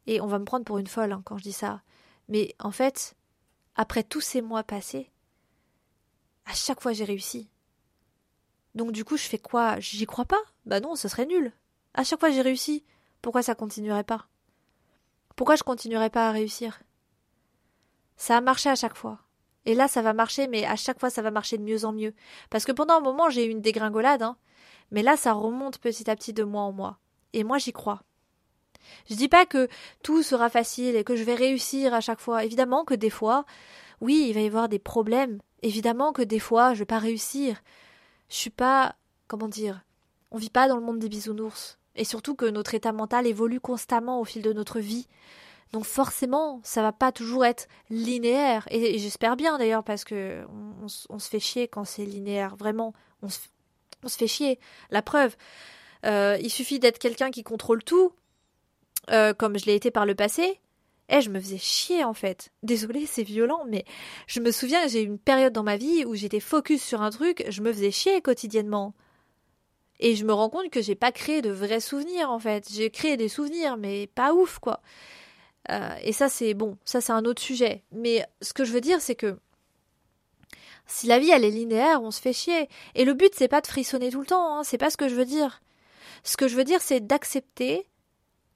Et 0.07 0.21
on 0.21 0.27
va 0.27 0.39
me 0.39 0.45
prendre 0.45 0.65
pour 0.65 0.77
une 0.77 0.87
folle 0.87 1.11
hein, 1.11 1.21
quand 1.25 1.37
je 1.37 1.43
dis 1.43 1.53
ça. 1.53 1.81
Mais 2.29 2.55
en 2.59 2.71
fait, 2.71 3.15
après 3.75 4.03
tous 4.03 4.21
ces 4.21 4.41
mois 4.41 4.63
passés, 4.63 5.11
à 6.45 6.53
chaque 6.53 6.81
fois 6.81 6.93
j'ai 6.93 7.03
réussi. 7.03 7.49
Donc 8.77 8.91
du 8.91 9.03
coup, 9.03 9.17
je 9.17 9.23
fais 9.23 9.39
quoi? 9.39 9.79
J'y 9.79 10.05
crois 10.05 10.25
pas? 10.25 10.41
Bah 10.67 10.79
non, 10.79 10.95
ce 10.95 11.07
serait 11.07 11.25
nul. 11.25 11.51
À 11.95 12.03
chaque 12.03 12.19
fois 12.19 12.29
j'ai 12.29 12.41
réussi. 12.41 12.85
Pourquoi 13.23 13.41
ça 13.41 13.55
continuerait 13.55 14.03
pas? 14.03 14.27
Pourquoi 15.35 15.55
je 15.55 15.63
continuerais 15.63 16.11
pas 16.11 16.29
à 16.29 16.31
réussir? 16.31 16.79
Ça 18.17 18.37
a 18.37 18.41
marché 18.41 18.69
à 18.69 18.75
chaque 18.75 18.95
fois. 18.95 19.19
Et 19.65 19.73
là, 19.73 19.87
ça 19.87 20.03
va 20.03 20.13
marcher, 20.13 20.47
mais 20.47 20.63
à 20.63 20.75
chaque 20.75 20.99
fois, 20.99 21.09
ça 21.09 21.21
va 21.21 21.31
marcher 21.31 21.57
de 21.57 21.63
mieux 21.63 21.85
en 21.85 21.91
mieux. 21.91 22.13
Parce 22.49 22.65
que 22.65 22.71
pendant 22.71 22.93
un 22.93 23.01
moment, 23.01 23.29
j'ai 23.29 23.45
eu 23.45 23.49
une 23.49 23.61
dégringolade, 23.61 24.21
hein. 24.21 24.37
Mais 24.91 25.01
là, 25.01 25.17
ça 25.17 25.33
remonte 25.33 25.79
petit 25.79 26.09
à 26.09 26.15
petit 26.15 26.31
de 26.31 26.43
mois 26.43 26.61
en 26.61 26.71
mois. 26.71 26.99
Et 27.33 27.43
moi, 27.43 27.57
j'y 27.57 27.73
crois. 27.73 28.03
Je 29.09 29.15
dis 29.15 29.27
pas 29.27 29.45
que 29.45 29.67
tout 30.03 30.23
sera 30.23 30.49
facile 30.49 30.95
et 30.95 31.03
que 31.03 31.15
je 31.15 31.23
vais 31.23 31.35
réussir 31.35 31.93
à 31.93 31.99
chaque 31.99 32.21
fois. 32.21 32.45
Évidemment 32.45 32.85
que 32.85 32.93
des 32.93 33.09
fois, 33.09 33.43
oui, 34.01 34.27
il 34.29 34.33
va 34.33 34.41
y 34.41 34.47
avoir 34.47 34.69
des 34.69 34.79
problèmes. 34.79 35.39
Évidemment 35.63 36.13
que 36.13 36.21
des 36.21 36.39
fois, 36.39 36.73
je 36.73 36.79
vais 36.79 36.85
pas 36.85 36.99
réussir 36.99 37.61
je 38.29 38.35
suis 38.35 38.49
pas, 38.49 38.95
comment 39.27 39.47
dire, 39.47 39.83
on 40.31 40.37
vit 40.37 40.49
pas 40.49 40.67
dans 40.67 40.77
le 40.77 40.83
monde 40.83 40.99
des 40.99 41.09
bisounours. 41.09 41.79
Et 41.95 42.03
surtout 42.03 42.35
que 42.35 42.45
notre 42.45 42.75
état 42.75 42.91
mental 42.91 43.25
évolue 43.25 43.59
constamment 43.59 44.21
au 44.21 44.25
fil 44.25 44.41
de 44.41 44.53
notre 44.53 44.79
vie. 44.79 45.07
Donc 45.73 45.83
forcément, 45.83 46.61
ça 46.63 46.81
va 46.81 46.91
pas 46.91 47.11
toujours 47.11 47.43
être 47.45 47.67
linéaire. 47.89 48.67
Et, 48.71 48.97
j'espère 48.99 49.35
bien 49.35 49.57
d'ailleurs 49.57 49.83
parce 49.83 50.03
que 50.03 50.45
on, 51.09 51.19
se 51.19 51.29
fait 51.29 51.39
chier 51.39 51.67
quand 51.67 51.85
c'est 51.85 52.05
linéaire. 52.05 52.55
Vraiment, 52.55 52.93
on 53.21 53.29
se, 53.29 53.39
fait 54.17 54.27
chier. 54.27 54.59
La 54.91 55.01
preuve, 55.01 55.35
euh, 56.05 56.37
il 56.41 56.51
suffit 56.51 56.79
d'être 56.79 56.99
quelqu'un 56.99 57.31
qui 57.31 57.43
contrôle 57.43 57.83
tout, 57.83 58.13
euh, 59.09 59.33
comme 59.33 59.57
je 59.57 59.65
l'ai 59.65 59.75
été 59.75 59.91
par 59.91 60.05
le 60.05 60.15
passé. 60.15 60.59
Eh, 61.09 61.21
je 61.21 61.29
me 61.29 61.39
faisais 61.39 61.57
chier 61.57 62.03
en 62.03 62.13
fait. 62.13 62.51
Désolée, 62.63 63.05
c'est 63.05 63.23
violent, 63.23 63.63
mais 63.67 63.85
je 64.27 64.39
me 64.41 64.51
souviens 64.51 64.83
que 64.83 64.89
j'ai 64.89 65.03
eu 65.03 65.05
une 65.05 65.19
période 65.19 65.53
dans 65.53 65.63
ma 65.63 65.77
vie 65.77 66.03
où 66.05 66.15
j'étais 66.15 66.41
focus 66.41 66.83
sur 66.83 67.01
un 67.01 67.11
truc, 67.11 67.45
je 67.49 67.61
me 67.61 67.71
faisais 67.71 67.91
chier 67.91 68.21
quotidiennement. 68.21 68.93
Et 69.99 70.15
je 70.15 70.25
me 70.25 70.33
rends 70.33 70.49
compte 70.49 70.69
que 70.69 70.81
j'ai 70.81 70.95
pas 70.95 71.11
créé 71.11 71.41
de 71.41 71.49
vrais 71.49 71.79
souvenirs 71.79 72.29
en 72.29 72.39
fait. 72.39 72.67
J'ai 72.71 72.91
créé 72.91 73.17
des 73.17 73.29
souvenirs, 73.29 73.77
mais 73.77 74.07
pas 74.07 74.33
ouf 74.33 74.59
quoi. 74.59 74.81
Euh, 75.71 75.95
et 76.03 76.13
ça 76.13 76.29
c'est 76.29 76.53
bon, 76.53 76.77
ça 76.85 77.01
c'est 77.01 77.13
un 77.13 77.25
autre 77.25 77.41
sujet. 77.41 77.83
Mais 77.91 78.25
ce 78.41 78.53
que 78.53 78.65
je 78.65 78.73
veux 78.73 78.81
dire 78.81 79.01
c'est 79.01 79.15
que 79.15 79.39
si 80.85 81.07
la 81.07 81.19
vie 81.19 81.31
elle 81.31 81.43
est 81.45 81.51
linéaire, 81.51 82.01
on 82.03 82.11
se 82.11 82.21
fait 82.21 82.33
chier. 82.33 82.69
Et 82.95 83.05
le 83.05 83.13
but 83.13 83.33
c'est 83.33 83.47
pas 83.47 83.61
de 83.61 83.67
frissonner 83.67 84.11
tout 84.11 84.21
le 84.21 84.27
temps, 84.27 84.57
hein, 84.59 84.63
c'est 84.63 84.77
pas 84.77 84.89
ce 84.89 84.97
que 84.97 85.07
je 85.09 85.15
veux 85.15 85.25
dire. 85.25 85.61
Ce 86.23 86.37
que 86.37 86.47
je 86.47 86.55
veux 86.55 86.63
dire 86.63 86.81
c'est 86.81 87.05
d'accepter 87.05 87.87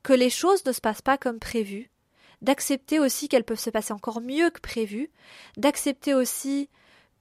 que 0.03 0.13
les 0.13 0.29
choses 0.29 0.65
ne 0.65 0.71
se 0.71 0.81
passent 0.81 1.01
pas 1.01 1.17
comme 1.17 1.39
prévu, 1.39 1.90
d'accepter 2.41 2.99
aussi 2.99 3.27
qu'elles 3.27 3.43
peuvent 3.43 3.59
se 3.59 3.69
passer 3.69 3.93
encore 3.93 4.21
mieux 4.21 4.49
que 4.49 4.59
prévu, 4.59 5.09
d'accepter 5.57 6.13
aussi 6.13 6.69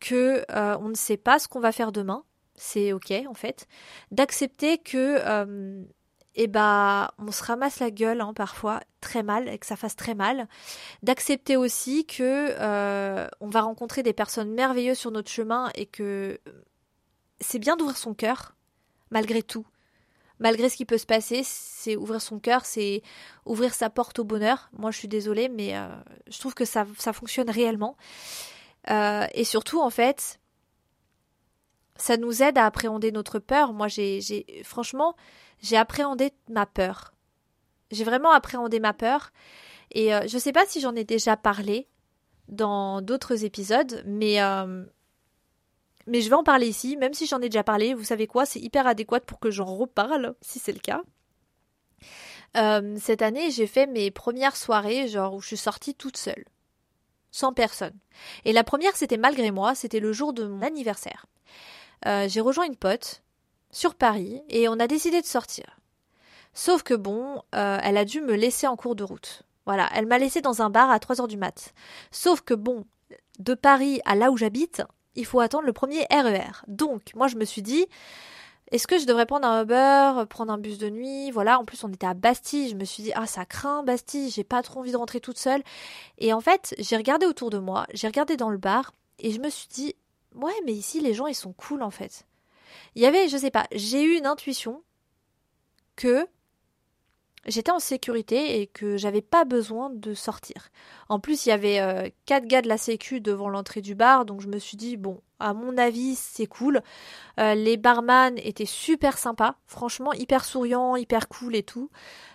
que 0.01 0.45
euh, 0.51 0.77
on 0.79 0.89
ne 0.89 0.95
sait 0.95 1.17
pas 1.17 1.39
ce 1.39 1.49
qu'on 1.49 1.61
va 1.61 1.73
faire 1.73 1.93
demain, 1.93 2.25
c'est 2.55 2.93
ok 2.93 3.13
en 3.29 3.35
fait, 3.35 3.67
d'accepter 4.11 4.79
que 4.79 5.19
euh, 5.21 5.83
eh 6.37 6.47
ben, 6.47 7.11
on 7.19 7.33
se 7.33 7.43
ramasse 7.43 7.81
la 7.81 7.91
gueule 7.91 8.21
hein, 8.21 8.33
parfois 8.35 8.81
très 9.01 9.23
mal 9.23 9.49
et 9.49 9.59
que 9.59 9.67
ça 9.67 9.77
fasse 9.77 9.97
très 9.97 10.15
mal, 10.15 10.49
d'accepter 11.03 11.57
aussi 11.57 12.07
que 12.07 12.55
euh, 12.59 13.29
on 13.41 13.49
va 13.49 13.63
rencontrer 13.63 14.03
des 14.03 14.13
personnes 14.13 14.53
merveilleuses 14.53 14.99
sur 14.99 15.11
notre 15.11 15.31
chemin 15.31 15.71
et 15.75 15.87
que 15.87 16.41
c'est 17.41 17.59
bien 17.59 17.77
d'ouvrir 17.77 17.97
son 17.97 18.15
cœur 18.15 18.55
malgré 19.11 19.43
tout. 19.43 19.67
Malgré 20.41 20.71
ce 20.71 20.77
qui 20.77 20.87
peut 20.87 20.99
se 20.99 21.07
passer, 21.07 21.43
c'est 21.45 21.97
ouvrir 21.97 22.23
son 22.23 22.39
cœur, 22.39 22.65
c'est 22.65 23.03
ouvrir 23.45 23.75
sa 23.75 23.91
porte 23.91 24.19
au 24.19 24.25
bonheur. 24.25 24.71
Moi, 24.73 24.91
je 24.91 24.97
suis 24.97 25.09
désolée, 25.09 25.51
mais 25.51 25.77
euh, 25.77 25.87
je 26.29 26.39
trouve 26.39 26.55
que 26.55 26.65
ça, 26.65 26.87
ça 26.99 27.13
fonctionne 27.13 27.51
réellement. 27.51 27.97
Euh, 28.89 29.27
et 29.35 29.45
surtout, 29.45 29.81
en 29.81 29.91
fait, 29.91 30.41
ça 31.97 32.17
nous 32.17 32.43
aide 32.43 32.57
à 32.57 32.65
appréhender 32.65 33.13
notre 33.13 33.39
peur. 33.39 33.75
Moi, 33.75 33.89
j'ai, 33.89 34.63
franchement, 34.65 35.15
j'ai 35.61 35.77
appréhendé 35.77 36.33
ma 36.49 36.65
peur. 36.65 37.13
J'ai 37.91 38.05
vraiment 38.05 38.33
appréhendé 38.33 38.81
ma 38.81 38.95
peur. 38.95 39.33
Et 39.91 40.15
euh, 40.15 40.27
je 40.27 40.37
ne 40.37 40.41
sais 40.41 40.53
pas 40.53 40.65
si 40.65 40.81
j'en 40.81 40.95
ai 40.97 41.05
déjà 41.05 41.37
parlé 41.37 41.87
dans 42.49 43.03
d'autres 43.03 43.45
épisodes, 43.45 44.03
mais, 44.07 44.41
mais 46.11 46.21
je 46.21 46.29
vais 46.29 46.37
en 46.37 46.45
parler 46.45 46.69
ici, 46.69 46.97
même 46.97 47.15
si 47.15 47.27
j'en 47.27 47.41
ai 47.41 47.49
déjà 47.49 47.65
parlé. 47.65 47.95
Vous 47.95 48.05
savez 48.05 48.27
quoi, 48.27 48.45
c'est 48.45 48.61
hyper 48.61 48.87
adéquat 48.87 49.21
pour 49.21 49.41
que 49.41 49.51
j'en 49.51 49.65
reparle, 49.65 50.35
si 50.41 50.59
c'est 50.59 50.73
le 50.73 50.81
cas. 50.81 51.03
Euh, 52.57 52.97
cette 53.01 53.23
année, 53.23 53.51
j'ai 53.51 53.67
fait 53.67 53.87
mes 53.87 54.11
premières 54.11 54.57
soirées, 54.57 55.09
genre 55.09 55.35
où 55.35 55.41
je 55.41 55.47
suis 55.47 55.57
sortie 55.57 55.95
toute 55.95 56.17
seule, 56.17 56.45
sans 57.31 57.53
personne. 57.53 57.97
Et 58.45 58.53
la 58.53 58.65
première, 58.65 58.97
c'était 58.97 59.17
malgré 59.17 59.51
moi, 59.51 59.75
c'était 59.75 60.01
le 60.01 60.13
jour 60.13 60.33
de 60.33 60.45
mon 60.47 60.63
anniversaire. 60.63 61.27
j'ai 62.05 62.41
rejoint 62.41 62.67
une 62.67 62.77
pote 62.77 63.23
sur 63.71 63.95
Paris 63.95 64.43
et 64.49 64.69
on 64.69 64.79
a 64.81 64.87
décidé 64.87 65.21
de 65.21 65.27
sortir. 65.27 65.81
Sauf 66.53 66.83
que 66.83 66.95
bon, 66.95 67.43
euh, 67.55 67.79
elle 67.83 67.97
a 67.97 68.05
dû 68.05 68.21
me 68.21 68.35
laisser 68.35 68.67
en 68.67 68.77
cours 68.77 68.97
de 68.97 69.05
route. 69.05 69.43
Voilà, 69.67 69.89
elle 69.95 70.07
m'a 70.07 70.19
laissé 70.19 70.41
dans 70.41 70.63
un 70.63 70.71
bar 70.71 70.91
à 70.91 70.99
3 70.99 71.21
heures 71.21 71.29
du 71.29 71.37
mat. 71.37 71.73
Sauf 72.11 72.41
que 72.41 72.55
bon, 72.55 72.85
de 73.39 73.55
Paris 73.55 74.01
à 74.05 74.17
là 74.17 74.31
où 74.31 74.37
j'habite, 74.37 74.83
il 75.15 75.27
faut 75.27 75.41
attendre 75.41 75.65
le 75.65 75.73
premier 75.73 76.07
RER. 76.11 76.39
E 76.39 76.65
Donc, 76.69 77.15
moi 77.15 77.29
je 77.29 77.37
me 77.37 77.45
suis 77.45 77.63
dit, 77.63 77.87
est-ce 78.71 78.87
que 78.87 78.99
je 78.99 79.07
devrais 79.07 79.27
prendre 79.27 79.47
un 79.47 79.63
Uber, 79.63 80.25
prendre 80.29 80.53
un 80.53 80.59
bus 80.59 80.79
de 80.79 80.91
nuit? 80.91 81.31
Voilà, 81.31 81.59
en 81.59 81.65
plus 81.65 81.83
on 81.85 81.93
était 81.93 82.07
à 82.07 82.15
Bastille, 82.15 82.69
je 82.69 82.77
me 82.77 82.85
suis 82.85 83.03
dit, 83.03 83.13
ah 83.15 83.27
ça 83.27 83.45
craint 83.45 83.83
Bastille, 83.83 84.31
j'ai 84.31 84.45
pas 84.45 84.63
trop 84.63 84.81
envie 84.81 84.93
de 84.93 84.97
rentrer 84.97 85.21
toute 85.21 85.39
seule. 85.39 85.63
Et 86.19 86.33
en 86.33 86.41
fait, 86.41 86.75
j'ai 86.79 86.97
regardé 86.97 87.27
autour 87.27 87.51
de 87.51 87.59
moi, 87.59 87.87
j'ai 87.93 88.07
regardé 88.07 88.37
dans 88.37 88.51
le 88.51 88.59
bar, 88.59 88.93
et 89.19 89.33
je 89.33 89.41
me 89.41 89.51
suis 89.51 89.69
dit, 89.69 89.95
ouais, 90.35 90.55
mais 90.65 90.73
ici 90.73 91.01
les 91.01 91.15
gens 91.15 91.27
ils 91.27 91.35
sont 91.35 91.53
cool 91.53 91.83
en 91.83 91.91
fait. 91.91 92.27
Il 92.95 93.03
y 93.03 93.07
avait, 93.07 93.29
je 93.29 93.37
sais 93.37 93.51
pas, 93.51 93.67
j'ai 93.73 94.03
eu 94.03 94.17
une 94.17 94.27
intuition 94.27 94.83
que 95.97 96.27
j'étais 97.47 97.71
en 97.71 97.79
sécurité 97.79 98.61
et 98.61 98.67
que 98.67 98.97
j'avais 98.97 99.23
pas 99.23 99.45
besoin 99.45 99.91
de 99.91 100.15
sortir. 100.15 100.69
En 101.09 101.21
plus, 101.21 101.47
il 101.47 101.51
y 101.51 101.53
avait 101.53 101.81
euh, 101.81 102.09
quatre 102.27 102.47
gars 102.47 102.63
de 102.63 102.69
la 102.69 102.79
sécu 102.79 103.21
devant 103.21 103.49
l'entrée 103.49 103.81
du 103.81 103.95
bar, 103.95 104.25
donc 104.25 104.41
je 104.41 104.49
me 104.49 104.59
suis 104.59 104.77
dit 104.77 104.97
bon, 104.97 105.21
à 105.39 105.55
mon 105.55 105.79
avis, 105.79 106.17
c'est 106.17 106.47
cool. 106.47 106.83
Euh, 107.39 107.55
les 107.55 107.77
barman 107.77 108.37
étaient 108.39 108.67
super 108.67 109.19
sympas, 109.19 109.57
franchement 109.67 110.13
hyper 110.13 110.45
souriants, 110.45 110.97
hyper 110.97 111.29
cool 111.29 111.57
et 111.57 111.63
tout. 111.63 111.91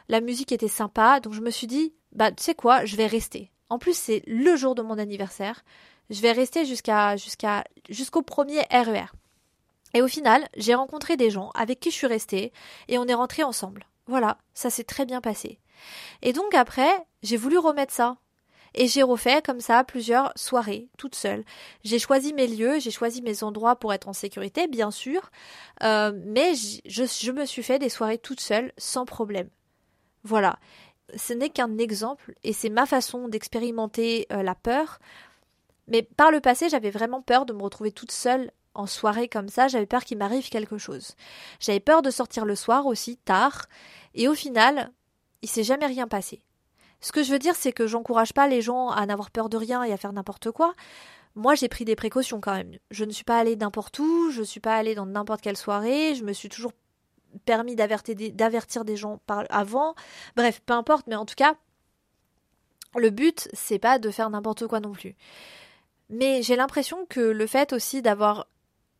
La 0.09 0.21
musique 0.21 0.51
était 0.51 0.67
sympa, 0.67 1.19
donc 1.19 1.33
je 1.33 1.41
me 1.41 1.51
suis 1.51 1.67
dit 1.67 1.93
bah 2.11 2.31
tu 2.31 2.43
sais 2.43 2.55
quoi, 2.55 2.85
je 2.85 2.95
vais 2.95 3.07
rester. 3.07 3.51
En 3.69 3.79
plus, 3.79 3.97
c'est 3.97 4.23
le 4.27 4.55
jour 4.55 4.75
de 4.75 4.81
mon 4.81 4.97
anniversaire. 4.97 5.63
Je 6.09 6.21
vais 6.21 6.31
rester 6.31 6.65
jusqu'à 6.65 7.17
jusqu'à 7.17 7.63
jusqu'au 7.89 8.21
premier 8.21 8.61
RER. 8.71 9.07
Et 9.93 10.01
au 10.01 10.07
final, 10.07 10.47
j'ai 10.57 10.75
rencontré 10.75 11.17
des 11.17 11.29
gens 11.29 11.51
avec 11.55 11.79
qui 11.79 11.89
je 11.89 11.95
suis 11.95 12.07
restée 12.07 12.51
et 12.87 12.97
on 12.97 13.05
est 13.07 13.13
rentrés 13.13 13.43
ensemble. 13.43 13.85
Voilà, 14.07 14.37
ça 14.53 14.69
s'est 14.69 14.83
très 14.83 15.05
bien 15.05 15.21
passé. 15.21 15.59
Et 16.21 16.33
donc 16.33 16.53
après, 16.53 16.91
j'ai 17.23 17.37
voulu 17.37 17.57
remettre 17.57 17.93
ça. 17.93 18.17
Et 18.77 18.87
j'ai 18.87 19.03
refait 19.03 19.41
comme 19.41 19.61
ça 19.61 19.85
plusieurs 19.85 20.33
soirées, 20.35 20.89
toute 20.97 21.15
seule. 21.15 21.45
J'ai 21.83 21.97
choisi 21.97 22.33
mes 22.33 22.45
lieux, 22.45 22.77
j'ai 22.79 22.91
choisi 22.91 23.21
mes 23.21 23.41
endroits 23.41 23.77
pour 23.77 23.93
être 23.93 24.09
en 24.09 24.13
sécurité, 24.13 24.67
bien 24.67 24.91
sûr, 24.91 25.31
euh, 25.81 26.11
mais 26.25 26.53
je, 26.55 27.31
me 27.31 27.45
suis 27.45 27.63
fait 27.63 27.79
des 27.79 27.87
soirées 27.87 28.17
toute 28.17 28.41
seule, 28.41 28.73
sans 28.77 29.05
problème. 29.05 29.49
Voilà. 30.23 30.59
Ce 31.15 31.31
n'est 31.31 31.49
qu'un 31.49 31.77
exemple, 31.77 32.33
et 32.43 32.51
c'est 32.51 32.69
ma 32.69 32.85
façon 32.85 33.29
d'expérimenter 33.29 34.27
euh, 34.33 34.43
la 34.43 34.55
peur. 34.55 34.99
Mais 35.87 36.01
par 36.01 36.31
le 36.31 36.41
passé, 36.41 36.67
j'avais 36.67 36.89
vraiment 36.89 37.21
peur 37.21 37.45
de 37.45 37.53
me 37.53 37.61
retrouver 37.61 37.93
toute 37.93 38.11
seule 38.11 38.51
en 38.75 38.85
soirée 38.85 39.27
comme 39.27 39.49
ça, 39.49 39.67
j'avais 39.67 39.85
peur 39.85 40.03
qu'il 40.03 40.17
m'arrive 40.17 40.49
quelque 40.49 40.77
chose. 40.77 41.15
J'avais 41.59 41.79
peur 41.79 42.01
de 42.01 42.11
sortir 42.11 42.45
le 42.45 42.55
soir 42.55 42.85
aussi, 42.85 43.17
tard, 43.17 43.65
et 44.13 44.27
au 44.27 44.35
final, 44.35 44.91
il 45.41 45.49
s'est 45.49 45.63
jamais 45.63 45.87
rien 45.87 46.07
passé. 46.07 46.41
Ce 47.01 47.11
que 47.11 47.23
je 47.23 47.31
veux 47.31 47.39
dire, 47.39 47.55
c'est 47.55 47.73
que 47.73 47.87
j'encourage 47.87 48.33
pas 48.33 48.47
les 48.47 48.61
gens 48.61 48.89
à 48.89 49.05
n'avoir 49.05 49.31
peur 49.31 49.49
de 49.49 49.57
rien 49.57 49.83
et 49.83 49.91
à 49.91 49.97
faire 49.97 50.13
n'importe 50.13 50.51
quoi. 50.51 50.73
Moi, 51.35 51.55
j'ai 51.55 51.67
pris 51.67 51.85
des 51.85 51.95
précautions 51.95 52.39
quand 52.39 52.53
même. 52.53 52.77
Je 52.91 53.03
ne 53.03 53.11
suis 53.11 53.25
pas 53.25 53.37
allée 53.37 53.55
n'importe 53.55 53.99
où, 53.99 54.31
je 54.31 54.39
ne 54.39 54.45
suis 54.45 54.61
pas 54.61 54.75
allée 54.75 54.95
dans 54.95 55.05
n'importe 55.05 55.41
quelle 55.41 55.57
soirée, 55.57 56.15
je 56.15 56.23
me 56.23 56.33
suis 56.33 56.49
toujours 56.49 56.71
permis 57.45 57.75
d'avertir 57.75 58.85
des 58.85 58.95
gens 58.95 59.19
avant. 59.49 59.95
Bref, 60.35 60.61
peu 60.65 60.73
importe, 60.73 61.07
mais 61.07 61.15
en 61.15 61.25
tout 61.25 61.35
cas, 61.35 61.55
le 62.95 63.09
but, 63.09 63.49
c'est 63.51 63.79
pas 63.79 63.99
de 63.99 64.09
faire 64.09 64.29
n'importe 64.29 64.65
quoi 64.67 64.79
non 64.79 64.93
plus. 64.93 65.15
Mais 66.09 66.41
j'ai 66.41 66.55
l'impression 66.55 67.05
que 67.07 67.19
le 67.19 67.47
fait 67.47 67.73
aussi 67.73 68.01
d'avoir 68.01 68.47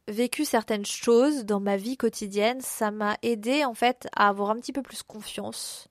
vécu 0.07 0.45
certaines 0.45 0.85
choses 0.85 1.45
dans 1.45 1.59
ma 1.59 1.77
vie 1.77 1.97
quotidienne, 1.97 2.61
ça 2.61 2.91
m'a 2.91 3.17
aidé 3.21 3.65
en 3.65 3.73
fait 3.73 4.07
à 4.15 4.27
avoir 4.27 4.51
un 4.51 4.55
petit 4.57 4.73
peu 4.73 4.81
plus 4.81 5.03
confiance. 5.03 5.87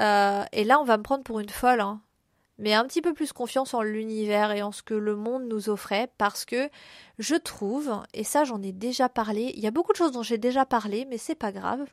Euh, 0.00 0.44
et 0.52 0.64
là, 0.64 0.80
on 0.80 0.84
va 0.84 0.96
me 0.96 1.02
prendre 1.02 1.24
pour 1.24 1.40
une 1.40 1.50
folle, 1.50 1.80
hein. 1.80 2.00
mais 2.58 2.74
un 2.74 2.84
petit 2.86 3.02
peu 3.02 3.14
plus 3.14 3.32
confiance 3.32 3.74
en 3.74 3.82
l'univers 3.82 4.50
et 4.52 4.62
en 4.62 4.72
ce 4.72 4.82
que 4.82 4.94
le 4.94 5.16
monde 5.16 5.44
nous 5.44 5.68
offrait, 5.68 6.08
parce 6.18 6.44
que 6.44 6.68
je 7.18 7.36
trouve, 7.36 8.02
et 8.12 8.24
ça 8.24 8.44
j'en 8.44 8.60
ai 8.62 8.72
déjà 8.72 9.08
parlé, 9.08 9.52
il 9.54 9.62
y 9.62 9.66
a 9.66 9.70
beaucoup 9.70 9.92
de 9.92 9.98
choses 9.98 10.12
dont 10.12 10.22
j'ai 10.22 10.38
déjà 10.38 10.66
parlé, 10.66 11.06
mais 11.08 11.18
c'est 11.18 11.34
pas 11.34 11.52
grave. 11.52 11.86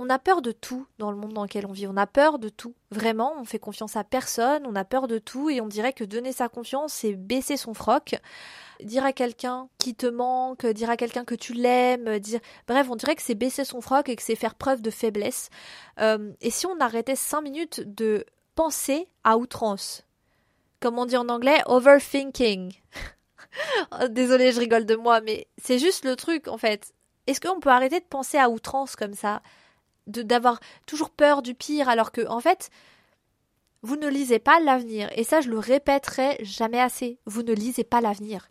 On 0.00 0.08
a 0.10 0.18
peur 0.18 0.42
de 0.42 0.52
tout 0.52 0.86
dans 0.98 1.10
le 1.10 1.16
monde 1.16 1.32
dans 1.32 1.42
lequel 1.42 1.66
on 1.66 1.72
vit. 1.72 1.88
On 1.88 1.96
a 1.96 2.06
peur 2.06 2.38
de 2.38 2.48
tout. 2.48 2.74
Vraiment, 2.90 3.34
on 3.38 3.44
fait 3.44 3.58
confiance 3.58 3.96
à 3.96 4.04
personne, 4.04 4.64
on 4.64 4.76
a 4.76 4.84
peur 4.84 5.08
de 5.08 5.18
tout 5.18 5.50
et 5.50 5.60
on 5.60 5.66
dirait 5.66 5.92
que 5.92 6.04
donner 6.04 6.32
sa 6.32 6.48
confiance, 6.48 6.92
c'est 6.92 7.14
baisser 7.14 7.56
son 7.56 7.74
froc 7.74 8.14
dire 8.82 9.04
à 9.04 9.12
quelqu'un 9.12 9.68
qui 9.78 9.94
te 9.94 10.06
manque, 10.06 10.66
dire 10.66 10.90
à 10.90 10.96
quelqu'un 10.96 11.24
que 11.24 11.34
tu 11.34 11.52
l'aimes, 11.52 12.18
dire 12.18 12.40
bref, 12.66 12.88
on 12.90 12.96
dirait 12.96 13.16
que 13.16 13.22
c'est 13.22 13.34
baisser 13.34 13.64
son 13.64 13.80
froc 13.80 14.08
et 14.08 14.16
que 14.16 14.22
c'est 14.22 14.36
faire 14.36 14.54
preuve 14.54 14.82
de 14.82 14.90
faiblesse. 14.90 15.50
Euh, 16.00 16.32
et 16.40 16.50
si 16.50 16.66
on 16.66 16.78
arrêtait 16.80 17.16
cinq 17.16 17.42
minutes 17.42 17.80
de 17.80 18.24
penser 18.54 19.08
à 19.24 19.36
outrance, 19.36 20.04
comme 20.80 20.98
on 20.98 21.06
dit 21.06 21.16
en 21.16 21.28
anglais, 21.28 21.60
overthinking. 21.66 22.72
Désolée, 24.10 24.52
je 24.52 24.60
rigole 24.60 24.86
de 24.86 24.94
moi, 24.94 25.20
mais 25.20 25.48
c'est 25.56 25.78
juste 25.78 26.04
le 26.04 26.16
truc 26.16 26.48
en 26.48 26.58
fait. 26.58 26.92
Est-ce 27.26 27.40
qu'on 27.40 27.60
peut 27.60 27.70
arrêter 27.70 28.00
de 28.00 28.04
penser 28.04 28.38
à 28.38 28.48
outrance 28.48 28.96
comme 28.96 29.14
ça, 29.14 29.42
d'avoir 30.08 30.60
toujours 30.86 31.10
peur 31.10 31.42
du 31.42 31.54
pire, 31.54 31.88
alors 31.88 32.12
que 32.12 32.26
en 32.28 32.40
fait, 32.40 32.70
vous 33.82 33.96
ne 33.96 34.08
lisez 34.08 34.38
pas 34.38 34.60
l'avenir. 34.60 35.08
Et 35.14 35.24
ça, 35.24 35.40
je 35.40 35.50
le 35.50 35.58
répéterai 35.58 36.38
jamais 36.42 36.80
assez. 36.80 37.18
Vous 37.26 37.42
ne 37.42 37.52
lisez 37.52 37.84
pas 37.84 38.00
l'avenir. 38.00 38.50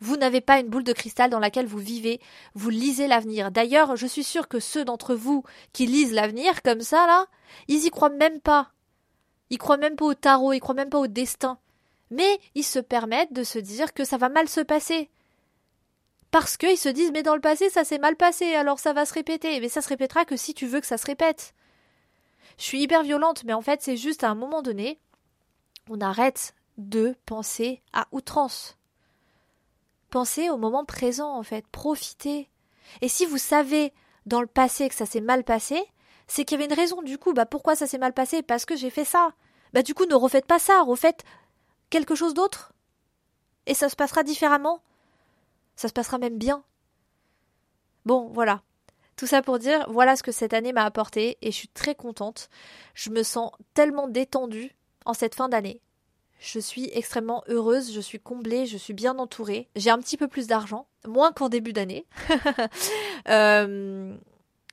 Vous 0.00 0.16
n'avez 0.16 0.40
pas 0.40 0.58
une 0.58 0.68
boule 0.68 0.84
de 0.84 0.94
cristal 0.94 1.28
dans 1.28 1.38
laquelle 1.38 1.66
vous 1.66 1.78
vivez, 1.78 2.20
vous 2.54 2.70
lisez 2.70 3.06
l'avenir. 3.06 3.50
D'ailleurs, 3.50 3.96
je 3.96 4.06
suis 4.06 4.24
sûre 4.24 4.48
que 4.48 4.58
ceux 4.58 4.84
d'entre 4.84 5.14
vous 5.14 5.44
qui 5.74 5.86
lisent 5.86 6.14
l'avenir 6.14 6.62
comme 6.62 6.80
ça, 6.80 7.06
là, 7.06 7.26
ils 7.68 7.84
y 7.84 7.90
croient 7.90 8.08
même 8.08 8.40
pas. 8.40 8.70
Ils 9.50 9.58
croient 9.58 9.76
même 9.76 9.96
pas 9.96 10.06
au 10.06 10.14
tarot, 10.14 10.54
ils 10.54 10.60
croient 10.60 10.74
même 10.74 10.88
pas 10.88 11.00
au 11.00 11.06
destin. 11.06 11.58
Mais 12.10 12.40
ils 12.54 12.64
se 12.64 12.78
permettent 12.78 13.34
de 13.34 13.44
se 13.44 13.58
dire 13.58 13.92
que 13.92 14.04
ça 14.04 14.16
va 14.16 14.30
mal 14.30 14.48
se 14.48 14.60
passer. 14.60 15.10
Parce 16.30 16.56
qu'ils 16.56 16.78
se 16.78 16.88
disent 16.88 17.12
mais 17.12 17.22
dans 17.22 17.34
le 17.34 17.40
passé 17.40 17.70
ça 17.70 17.84
s'est 17.84 17.98
mal 17.98 18.16
passé, 18.16 18.54
alors 18.54 18.78
ça 18.78 18.92
va 18.92 19.04
se 19.04 19.14
répéter. 19.14 19.58
Mais 19.60 19.68
ça 19.68 19.82
se 19.82 19.88
répétera 19.88 20.24
que 20.24 20.36
si 20.36 20.54
tu 20.54 20.66
veux 20.66 20.80
que 20.80 20.86
ça 20.86 20.98
se 20.98 21.06
répète. 21.06 21.54
Je 22.58 22.64
suis 22.64 22.82
hyper 22.82 23.02
violente, 23.02 23.44
mais 23.44 23.52
en 23.52 23.62
fait 23.62 23.82
c'est 23.82 23.96
juste 23.96 24.24
à 24.24 24.30
un 24.30 24.34
moment 24.34 24.62
donné, 24.62 25.00
on 25.88 26.00
arrête 26.00 26.54
de 26.78 27.16
penser 27.26 27.82
à 27.92 28.06
outrance. 28.12 28.76
Pensez 30.10 30.50
au 30.50 30.56
moment 30.56 30.84
présent 30.84 31.34
en 31.36 31.42
fait, 31.42 31.66
profitez. 31.68 32.48
Et 33.00 33.08
si 33.08 33.26
vous 33.26 33.38
savez 33.38 33.92
dans 34.26 34.40
le 34.40 34.46
passé 34.46 34.88
que 34.88 34.94
ça 34.94 35.06
s'est 35.06 35.20
mal 35.20 35.44
passé, 35.44 35.82
c'est 36.26 36.44
qu'il 36.44 36.58
y 36.58 36.62
avait 36.62 36.72
une 36.72 36.78
raison 36.78 37.02
du 37.02 37.18
coup, 37.18 37.32
bah 37.32 37.46
pourquoi 37.46 37.74
ça 37.74 37.86
s'est 37.86 37.98
mal 37.98 38.12
passé? 38.12 38.42
Parce 38.42 38.64
que 38.64 38.76
j'ai 38.76 38.90
fait 38.90 39.04
ça. 39.04 39.32
Bah 39.72 39.82
du 39.82 39.94
coup 39.94 40.06
ne 40.06 40.14
refaites 40.14 40.46
pas 40.46 40.58
ça, 40.58 40.82
refaites 40.82 41.24
quelque 41.90 42.14
chose 42.14 42.34
d'autre. 42.34 42.72
Et 43.66 43.74
ça 43.74 43.88
se 43.88 43.96
passera 43.96 44.22
différemment. 44.22 44.82
Ça 45.80 45.88
se 45.88 45.94
passera 45.94 46.18
même 46.18 46.36
bien. 46.36 46.62
Bon, 48.04 48.28
voilà. 48.34 48.60
Tout 49.16 49.26
ça 49.26 49.40
pour 49.40 49.58
dire, 49.58 49.86
voilà 49.88 50.14
ce 50.14 50.22
que 50.22 50.30
cette 50.30 50.52
année 50.52 50.74
m'a 50.74 50.84
apporté 50.84 51.38
et 51.40 51.50
je 51.50 51.56
suis 51.56 51.68
très 51.68 51.94
contente. 51.94 52.50
Je 52.92 53.08
me 53.08 53.22
sens 53.22 53.50
tellement 53.72 54.06
détendue 54.06 54.76
en 55.06 55.14
cette 55.14 55.34
fin 55.34 55.48
d'année. 55.48 55.80
Je 56.38 56.58
suis 56.58 56.90
extrêmement 56.92 57.42
heureuse, 57.48 57.94
je 57.94 58.00
suis 58.02 58.20
comblée, 58.20 58.66
je 58.66 58.76
suis 58.76 58.92
bien 58.92 59.18
entourée. 59.18 59.70
J'ai 59.74 59.88
un 59.88 59.96
petit 60.00 60.18
peu 60.18 60.28
plus 60.28 60.46
d'argent, 60.46 60.86
moins 61.08 61.32
qu'en 61.32 61.48
début 61.48 61.72
d'année. 61.72 62.04
Euh, 63.28 64.14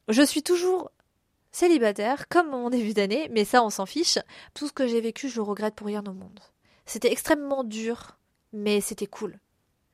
je 0.10 0.22
suis 0.24 0.43
toujours 0.43 0.91
célibataire, 1.54 2.28
comme 2.28 2.50
mon 2.50 2.70
début 2.70 2.93
d'année, 2.93 3.30
mais 3.32 3.46
ça 3.46 3.63
on 3.63 3.70
s'en 3.70 3.86
fiche. 3.86 4.20
Tout 4.54 4.67
ce 4.67 4.74
que 4.74 4.88
j'ai 4.88 5.00
vécu, 5.00 5.30
je 5.30 5.38
le 5.38 5.43
regrette 5.43 5.76
pour 5.76 5.88
rien 5.88 6.04
au 6.06 6.13
monde. 6.13 6.41
C'était 6.86 7.13
extrêmement 7.13 7.63
dur, 7.63 8.17
mais 8.52 8.82
c'était 8.82 9.08
cool. 9.08 9.39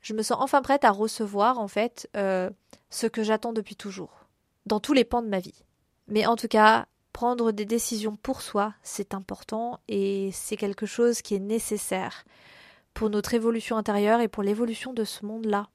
Je 0.04 0.12
me 0.12 0.22
sens 0.22 0.36
enfin 0.38 0.60
prête 0.60 0.84
à 0.84 0.90
recevoir, 0.90 1.58
en 1.58 1.66
fait, 1.66 2.10
euh, 2.14 2.50
ce 2.90 3.06
que 3.06 3.22
j'attends 3.22 3.54
depuis 3.54 3.74
toujours, 3.74 4.26
dans 4.66 4.78
tous 4.78 4.92
les 4.92 5.02
pans 5.02 5.22
de 5.22 5.28
ma 5.28 5.40
vie. 5.40 5.64
Mais 6.08 6.26
en 6.26 6.36
tout 6.36 6.46
cas, 6.46 6.86
prendre 7.14 7.52
des 7.52 7.64
décisions 7.64 8.14
pour 8.16 8.42
soi, 8.42 8.74
c'est 8.82 9.14
important 9.14 9.80
et 9.88 10.28
c'est 10.34 10.58
quelque 10.58 10.84
chose 10.84 11.22
qui 11.22 11.34
est 11.34 11.40
nécessaire 11.40 12.26
pour 12.92 13.08
notre 13.08 13.32
évolution 13.32 13.78
intérieure 13.78 14.20
et 14.20 14.28
pour 14.28 14.42
l'évolution 14.42 14.92
de 14.92 15.04
ce 15.04 15.24
monde-là. 15.24 15.70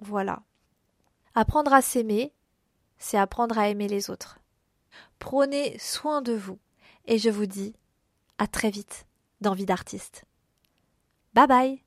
Voilà. 0.00 0.42
Apprendre 1.36 1.72
à 1.72 1.80
s'aimer, 1.80 2.32
c'est 2.98 3.18
apprendre 3.18 3.56
à 3.56 3.68
aimer 3.68 3.86
les 3.86 4.10
autres. 4.10 4.40
Prenez 5.20 5.78
soin 5.78 6.22
de 6.22 6.32
vous 6.32 6.58
et 7.06 7.18
je 7.18 7.30
vous 7.30 7.46
dis 7.46 7.76
à 8.38 8.48
très 8.48 8.70
vite 8.70 9.06
dans 9.40 9.54
Vie 9.54 9.66
d'artiste. 9.66 10.24
Bye 11.34 11.46
bye 11.46 11.83